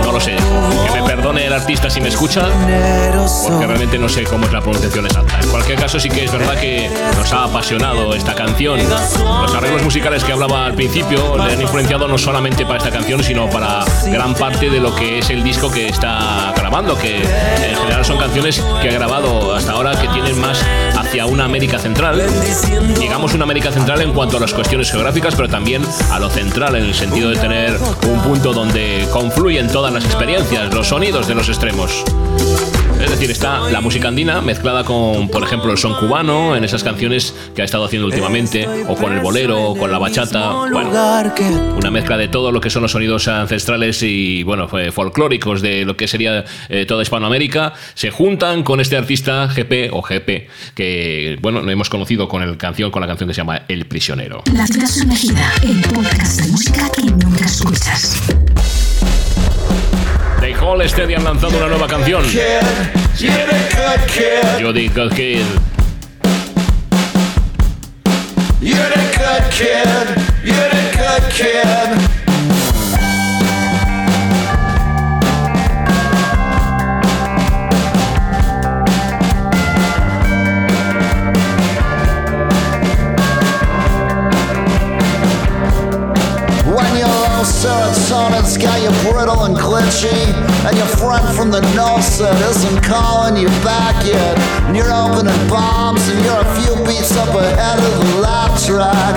[0.04, 0.36] No lo sé.
[0.36, 2.48] Que me perdone el artista si me escucha,
[3.48, 5.40] porque realmente no sé cómo es la pronunciación exacta.
[5.42, 8.78] En cualquier caso, sí que es verdad que nos ha apasionado esta canción.
[9.42, 13.24] Los arreglos musicales que hablaba al principio le han influenciado no solamente para esta canción,
[13.24, 17.78] sino para gran parte de lo que es el disco que está grabando, que en
[17.78, 20.62] general son canciones que ha grabado hasta ahora que tienen más
[20.98, 22.22] hacia una América central.
[23.00, 26.76] Digamos una América central en cuanto a las cuestiones geográficas, pero también a lo central,
[26.76, 31.36] en el sentido de tener un punto donde confluyen todas las experiencias, los sonidos de
[31.36, 32.04] los extremos.
[33.16, 37.34] Decir, está la música andina mezclada con, por ejemplo, el son cubano en esas canciones
[37.56, 40.52] que ha estado haciendo últimamente, o con el bolero, o con la bachata.
[40.70, 40.92] Bueno,
[41.78, 45.96] una mezcla de todo lo que son los sonidos ancestrales y, bueno, folclóricos de lo
[45.96, 51.62] que sería eh, toda Hispanoamérica, se juntan con este artista GP o GP, que, bueno,
[51.62, 54.44] lo hemos conocido con, el canción, con la canción que se llama El Prisionero.
[54.52, 54.66] La
[55.64, 58.20] el podcast de música que nunca escuchas.
[60.46, 62.24] The Hall Steady han lanzado una nueva canción.
[64.62, 65.44] Jody Good Kid.
[68.62, 70.08] You're the good kid.
[70.44, 72.25] You're the good kid.
[88.06, 90.14] Serotonin's got you brittle and glitchy,
[90.66, 94.38] and your friend from the north isn't calling you back yet,
[94.68, 99.16] and you're opening bombs, and you're a few beats up ahead of the lap track.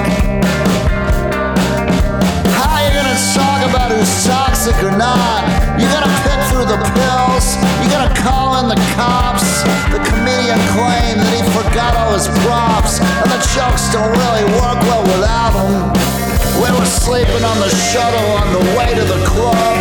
[2.57, 5.45] How you gonna talk about who's toxic or not?
[5.77, 7.61] You gonna pick through the pills?
[7.85, 9.65] You gonna call in the cops?
[9.93, 14.81] The comedian claimed that he forgot all his props, and the jokes don't really work
[14.89, 16.38] well without him.
[16.59, 19.79] We were sleeping on the shuttle on the way to the club,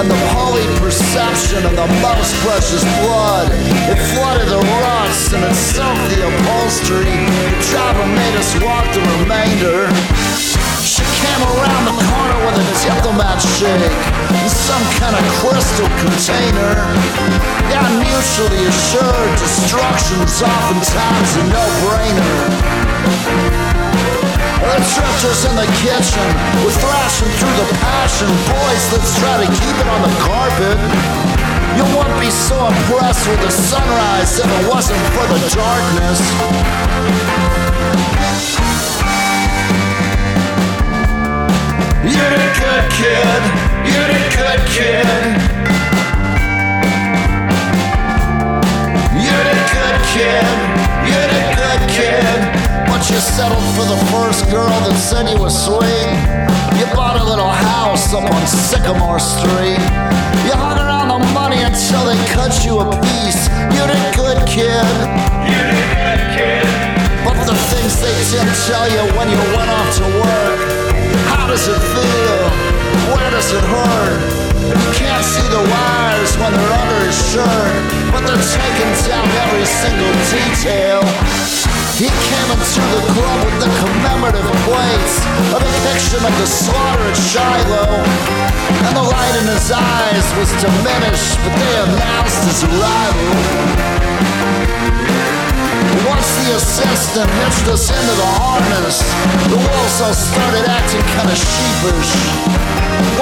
[0.00, 3.52] and the holy perception of the most precious blood.
[3.92, 7.28] It flooded the ruts and it soaked the upholstery.
[7.28, 9.92] The driver made us walk the remainder.
[10.82, 13.94] She came around the corner with a diplomat shake
[14.32, 16.74] in some kind of crystal container.
[17.70, 22.32] Yeah, mutually assured destruction's oftentimes a no-brainer.
[24.64, 26.24] Drifters in the kitchen
[26.64, 28.28] were thrashing through the passion.
[28.48, 30.78] Boys, let's try to keep it on the carpet.
[31.76, 36.20] You won't be so impressed with the sunrise if it wasn't for the darkness.
[42.08, 43.40] You're the good kid.
[43.84, 45.43] You're the good kid.
[53.44, 56.16] Settled for the first girl that said you were sweet.
[56.80, 59.80] You bought a little house up on Sycamore Street.
[60.48, 63.42] You hung around the money until they cut you a piece.
[63.76, 64.96] You're the good kid.
[65.44, 66.64] You're the good kid.
[67.20, 70.58] But the things they didn't tell you when you went off to work.
[71.28, 72.40] How does it feel?
[73.12, 74.20] Where does it hurt?
[74.72, 77.76] You can't see the wires when they're under his shirt,
[78.08, 81.83] but they're taking down every single detail.
[81.94, 85.14] He came into the club with the commemorative plates,
[85.54, 88.02] of a depiction of the slaughter at Shiloh.
[88.82, 93.30] And the light in his eyes was diminished, but they announced his arrival.
[96.10, 98.98] Once the assistant hitched us into the harness,
[99.46, 102.10] the wolves all started acting kinda sheepish.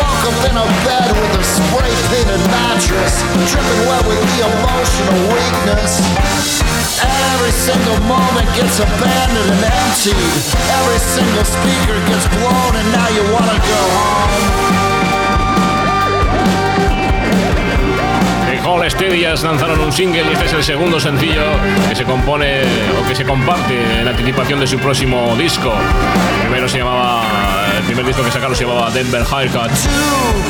[0.01, 3.21] Woke up in a bed with a spray painted mattress,
[3.53, 6.72] dripping wet with the emotional weakness.
[7.33, 10.33] Every single moment gets abandoned and emptied.
[10.79, 14.83] Every single speaker gets blown, and now you wanna go home.
[19.43, 21.43] Lanzaron un single y este es el segundo sencillo
[21.89, 22.61] que se compone
[23.01, 25.73] o que se comparte en anticipación de su próximo disco.
[26.43, 27.23] Primero se llamaba,
[27.95, 29.71] primer disco que sacaron se llamaba Denver Haircut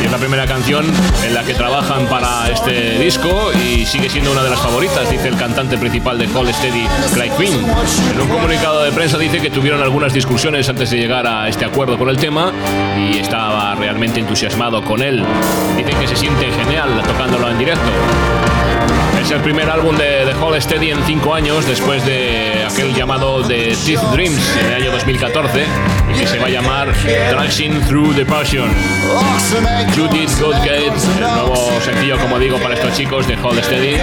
[0.01, 0.87] y es la primera canción
[1.25, 5.27] en la que trabajan para este disco y sigue siendo una de las favoritas, dice
[5.27, 7.67] el cantante principal de Hall Steady, Craig Quinn.
[8.15, 11.65] En un comunicado de prensa dice que tuvieron algunas discusiones antes de llegar a este
[11.65, 12.53] acuerdo con el tema
[12.97, 15.25] y estaba realmente entusiasmado con él.
[15.77, 17.91] Dice que se siente genial tocándolo en directo.
[19.23, 23.41] Es el primer álbum de, de Hall Steady en cinco años, después de aquel llamado
[23.47, 25.65] The Teeth Dreams en el año 2014,
[26.11, 26.93] y que se va a llamar
[27.33, 28.69] Driving Through the Passion.
[29.97, 33.97] Judith Goodgate, el nuevo sencillo, como digo, para estos chicos de Hall Steady.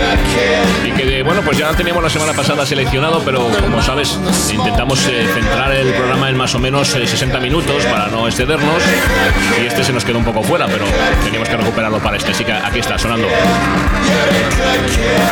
[0.83, 4.17] Y que, bueno, pues ya teníamos la semana pasada seleccionado, pero como sabes,
[4.51, 8.81] intentamos eh, centrar el programa en más o menos eh, 60 minutos para no excedernos.
[9.61, 10.85] Y este se nos quedó un poco fuera, pero
[11.23, 12.31] teníamos que recuperarlo para este.
[12.31, 13.27] Así que aquí está sonando.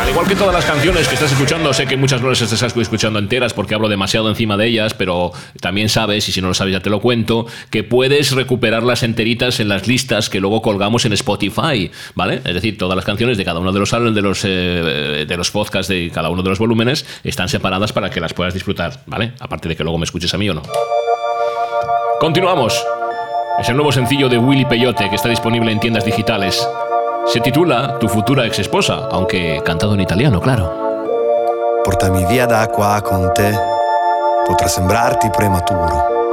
[0.02, 2.62] Al igual que todas las canciones que estás escuchando, sé que muchas no las estás
[2.78, 5.32] escuchando enteras porque hablo demasiado encima de ellas, pero
[5.62, 9.60] también sabes, y si no lo sabes ya te lo cuento, que puedes recuperarlas enteritas
[9.60, 12.42] en las listas que luego colgamos en Spotify, ¿vale?
[12.44, 15.52] Es decir, todas las canciones de cada uno de los de los eh, de los
[15.52, 19.34] podcasts de cada uno de los volúmenes están separadas para que las puedas disfrutar, ¿vale?
[19.40, 20.64] Aparte de que luego me escuches a mí o no.
[22.20, 22.84] Continuamos.
[23.60, 26.68] Es el nuevo sencillo de Willy Peyote que está disponible en tiendas digitales.
[27.26, 30.88] Se titula Tu futura ex esposa, aunque cantado en italiano, claro.
[31.84, 33.52] Portami via da qua con te,
[34.46, 36.27] potrà sembrarti prematuro.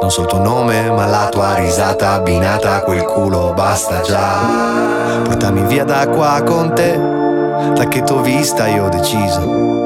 [0.00, 5.22] Non so il tuo nome, ma la tua risata abbinata a quel culo basta già.
[5.24, 9.81] Portami via da qua con te, da che t'ho vista io ho deciso.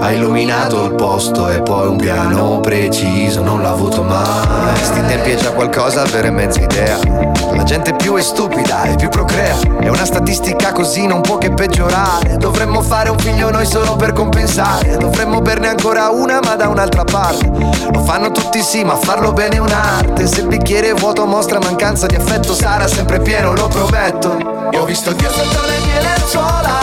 [0.00, 4.74] Hai illuminato il posto e poi un piano preciso, non l'ho avuto mai.
[4.82, 6.98] Sti tempi è già qualcosa avere mezza idea.
[7.52, 9.54] La gente più è stupida e più procrea.
[9.78, 12.38] È una statistica così non può che peggiorare.
[12.38, 14.96] Dovremmo fare un figlio noi solo per compensare.
[14.96, 17.50] Dovremmo berne ancora una ma da un'altra parte.
[17.92, 20.26] Lo fanno tutti sì, ma farlo bene è un'arte.
[20.26, 24.68] Se il bicchiere vuoto mostra mancanza di affetto, sarà sempre pieno, lo prometto.
[24.72, 26.78] Io ho visto Dio sotto le mie lenzuola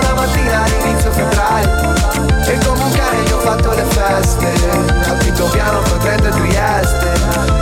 [0.00, 1.95] una mattina all'inizio febbraio.
[4.06, 7.12] Feste Al piano fra Trento Trieste.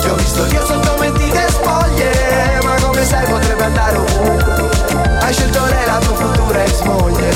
[0.01, 4.69] Ti ho visto Dio sotto mentite spoglie Ma come sai potrebbe andare ovunque?
[5.21, 7.31] Hai scelto lei la tua futura ex moglie.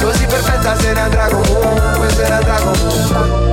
[0.00, 3.50] Così perfetta se ne andrà comunque Se ne andrà comunque.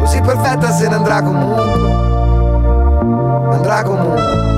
[0.00, 1.90] Così perfetta se ne andrà comunque.
[3.54, 4.50] Andrà comunque.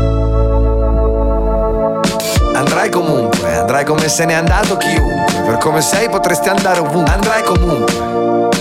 [2.55, 5.24] Andrai comunque, andrai come se n'è andato chiunque.
[5.45, 7.13] Per come sei potresti andare ovunque.
[7.13, 7.95] Andrai comunque,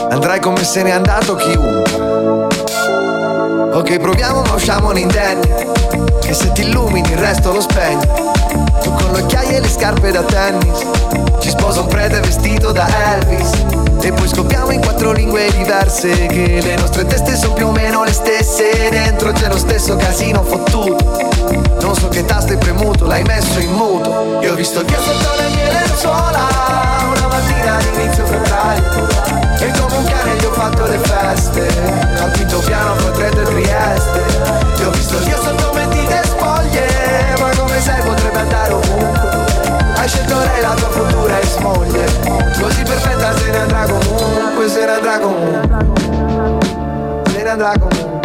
[0.09, 1.83] andrai come se n'è andato chiunque.
[3.71, 5.49] Ok, proviamo ma usciamo indenni.
[6.21, 8.05] Che se ti illumini il resto lo spegni.
[8.81, 10.85] Tu con le occhiaie e le scarpe da tennis.
[11.39, 13.82] Ci sposa un prete vestito da Elvis.
[14.05, 16.09] E poi scopriamo in quattro lingue diverse.
[16.27, 18.89] Che le nostre teste sono più o meno le stesse.
[18.89, 20.97] Dentro c'è lo stesso casino fottuto.
[21.79, 24.39] Non so che tasto hai premuto, l'hai messo in muto.
[24.41, 26.47] Io ho visto Dio sotto le mie lenzuola
[27.15, 29.07] una mattina all'inizio febbraio.
[29.59, 31.67] E come un cane gli ho fatto le feste.
[32.19, 34.21] Al quinto piano fra Trento e Trieste.
[34.81, 37.35] Io ho visto Dio sotto mentite spoglie.
[37.39, 39.32] Ma come sai potrebbe andare ovunque.
[40.03, 42.03] Hai scelto lei la tua futura ex moglie.
[42.59, 47.31] Così perfetta se ne andrà comunque, se ne andrà comunque.
[47.31, 48.19] Se ne andrà comunque.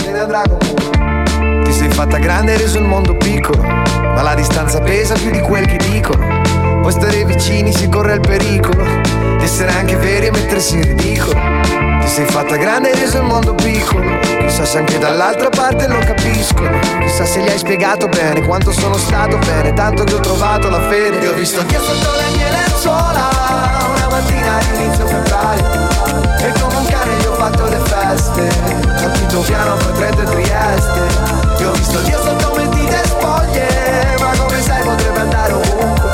[0.00, 1.62] Se ne andrà comunque.
[1.64, 5.40] Ti sei fatta grande e reso il mondo piccolo, ma la distanza pesa più di
[5.40, 6.24] quel che dicono.
[6.80, 11.93] Vuoi stare vicini si corre il pericolo di essere anche veri e mettersi in ridicolo.
[12.04, 15.98] Ti sei fatta grande e reso il mondo piccolo, chissà se anche dall'altra parte lo
[16.00, 16.78] capiscono.
[17.00, 20.82] Chissà se gli hai spiegato bene quanto sono stato bene, tanto che ho trovato la
[20.82, 21.18] fede.
[21.20, 23.30] Io ho visto Dio sotto le mie lenzuola
[23.96, 25.64] una mattina all'inizio febbraio.
[26.40, 28.48] E come un cane gli ho fatto le feste,
[29.14, 31.44] quinto piano fra Trento Trieste.
[31.58, 36.10] Io ho visto Dio sotto mentite spoglie Ma come sai potrebbe andare ovunque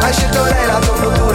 [0.00, 1.27] Hai scelto lei la tua futura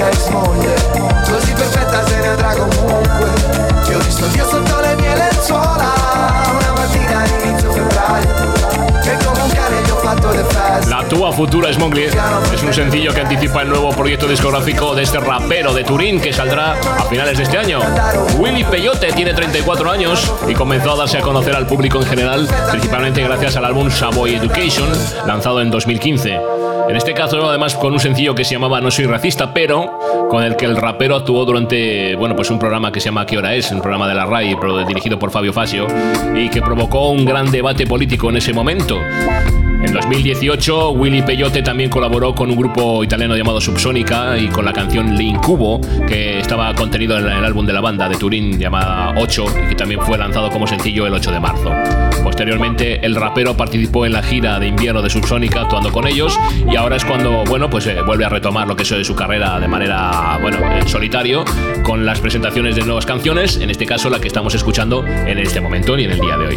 [11.36, 15.84] Futura Smogli es un sencillo que anticipa el nuevo proyecto discográfico de este rapero de
[15.84, 17.80] Turín que saldrá a finales de este año.
[18.38, 22.48] Willy Peyote tiene 34 años y comenzó a darse a conocer al público en general,
[22.70, 24.90] principalmente gracias al álbum Savoy Education,
[25.26, 26.40] lanzado en 2015.
[26.90, 30.44] En este caso, además, con un sencillo que se llamaba No soy racista, pero con
[30.44, 33.56] el que el rapero actuó durante, bueno, pues un programa que se llama ¿Qué hora
[33.56, 33.72] es?
[33.72, 34.56] Un programa de la RAI
[34.88, 35.88] dirigido por Fabio Fasio
[36.36, 39.00] y que provocó un gran debate político en ese momento.
[39.84, 44.72] En 2018, Willy Peyote también colaboró con un grupo italiano llamado Subsonica y con la
[44.72, 49.46] canción L'Incubo, que estaba contenido en el álbum de la banda de Turín llamada 8
[49.66, 51.72] y que también fue lanzado como sencillo el 8 de marzo.
[52.24, 56.40] Posteriormente, el rapero participó en la gira de invierno de Subsonica actuando con ellos
[56.72, 59.16] y ahora es cuando, bueno, pues eh, vuelve a retomar lo que es eh, su
[59.16, 61.44] carrera de manera, bueno, en solitario
[61.84, 65.60] con las presentaciones de nuevas canciones, en este caso la que estamos escuchando en este
[65.60, 66.56] momento y en el día de hoy.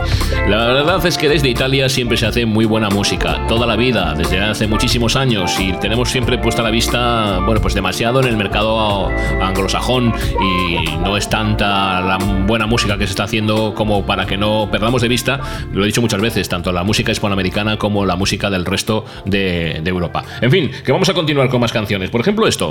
[0.49, 3.16] La verdad es que desde Italia siempre se hace muy buena música
[3.49, 7.75] toda la vida, desde hace muchísimos años, y tenemos siempre puesta la vista, bueno, pues
[7.75, 9.09] demasiado en el mercado
[9.41, 14.37] anglosajón y no es tanta la buena música que se está haciendo como para que
[14.37, 15.41] no perdamos de vista,
[15.73, 19.83] lo he dicho muchas veces, tanto la música hispanoamericana como la música del resto de,
[19.87, 20.25] Europa.
[20.41, 22.11] En fin, que vamos a continuar con más canciones.
[22.11, 22.71] Por ejemplo, esto.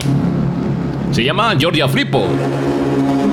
[1.12, 2.28] Se llama Georgia Flippo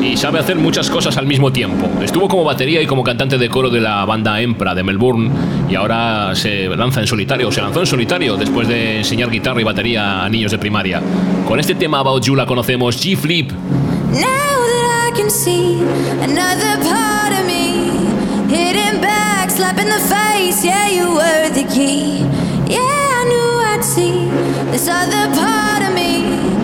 [0.02, 1.88] y sabe hacer muchas cosas al mismo tiempo.
[2.02, 5.30] Estuvo como batería y como cantante de coro de la banda Empra de Melbourne
[5.68, 9.64] y ahora se lanza en solitario, se lanzó en solitario después de enseñar guitarra y
[9.64, 11.00] batería a niños de primaria.
[11.46, 13.52] Con este tema About You la conocemos G Flip.
[13.52, 15.80] Now that I can see
[16.22, 17.90] another part of me
[18.48, 20.64] hitting back, slap in the face.
[20.64, 22.26] Yeah, you were the key.
[22.68, 24.28] Yeah, I knew I'd see
[24.70, 26.61] this other part of me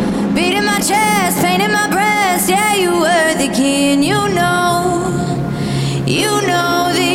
[0.58, 2.48] beating my chest, pain in my breast.
[2.48, 5.36] Yeah, you were the key, and you know,
[6.06, 7.07] you know that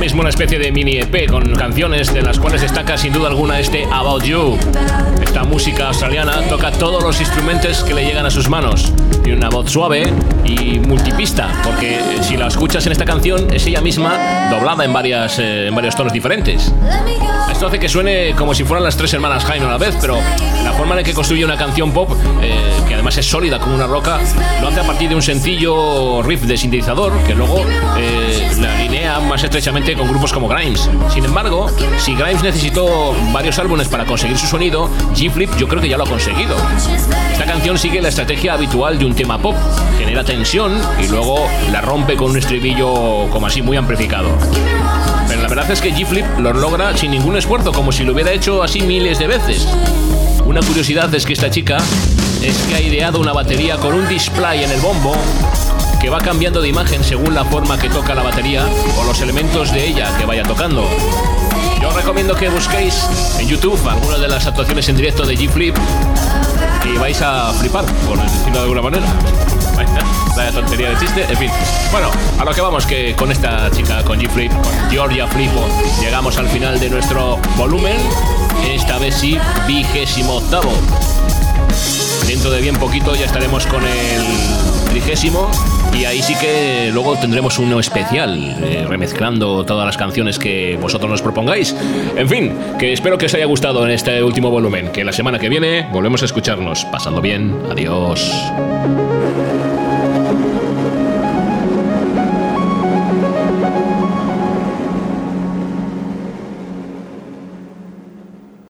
[0.00, 3.60] mismo una especie de mini EP con canciones de las cuales destaca sin duda alguna
[3.60, 4.56] este About You.
[5.22, 8.94] Esta música australiana toca todos los instrumentos que le llegan a sus manos.
[9.22, 10.10] Tiene una voz suave
[10.46, 15.38] y multipista, porque si la escuchas en esta canción es ella misma doblada en, varias,
[15.38, 16.72] eh, en varios tonos diferentes.
[17.52, 20.18] Esto hace que suene como si fueran las tres hermanas Jaime a la vez, pero
[20.64, 22.54] la forma en que construye una canción pop, eh,
[22.88, 24.18] que además es sólida como una roca,
[24.62, 27.62] lo hace a partir de un sencillo riff de sintetizador que luego
[27.98, 30.88] eh, la alinea más estrechamente con grupos como Grimes.
[31.12, 31.68] Sin embargo,
[31.98, 36.04] si Grimes necesitó varios álbumes para conseguir su sonido, G-Flip yo creo que ya lo
[36.04, 36.56] ha conseguido.
[37.32, 39.54] Esta canción sigue la estrategia habitual de un tema pop,
[39.98, 44.28] genera tensión y luego la rompe con un estribillo como así muy amplificado.
[45.28, 48.32] Pero la verdad es que G-Flip lo logra sin ningún esfuerzo, como si lo hubiera
[48.32, 49.66] hecho así miles de veces.
[50.44, 51.78] Una curiosidad es que esta chica
[52.42, 55.14] es que ha ideado una batería con un display en el bombo
[56.00, 58.64] que va cambiando de imagen según la forma que toca la batería
[58.98, 60.88] o los elementos de ella que vaya tocando.
[61.80, 65.76] Yo os recomiendo que busquéis en YouTube algunas de las actuaciones en directo de G-Flip
[66.84, 69.06] y vais a flipar, por decirlo de alguna manera.
[70.36, 71.50] Vaya tontería de chiste, en fin.
[71.92, 75.66] Bueno, a lo que vamos, que con esta chica, con G-Flip, con Georgia Flipo,
[76.00, 77.96] llegamos al final de nuestro volumen.
[78.64, 80.72] Esta vez sí, vigésimo octavo.
[82.30, 84.22] Dentro de bien poquito ya estaremos con el
[84.88, 85.50] trigésimo
[85.92, 91.10] y ahí sí que luego tendremos uno especial, eh, remezclando todas las canciones que vosotros
[91.10, 91.74] nos propongáis.
[92.14, 95.40] En fin, que espero que os haya gustado en este último volumen, que la semana
[95.40, 96.84] que viene volvemos a escucharnos.
[96.84, 98.32] Pasando bien, adiós.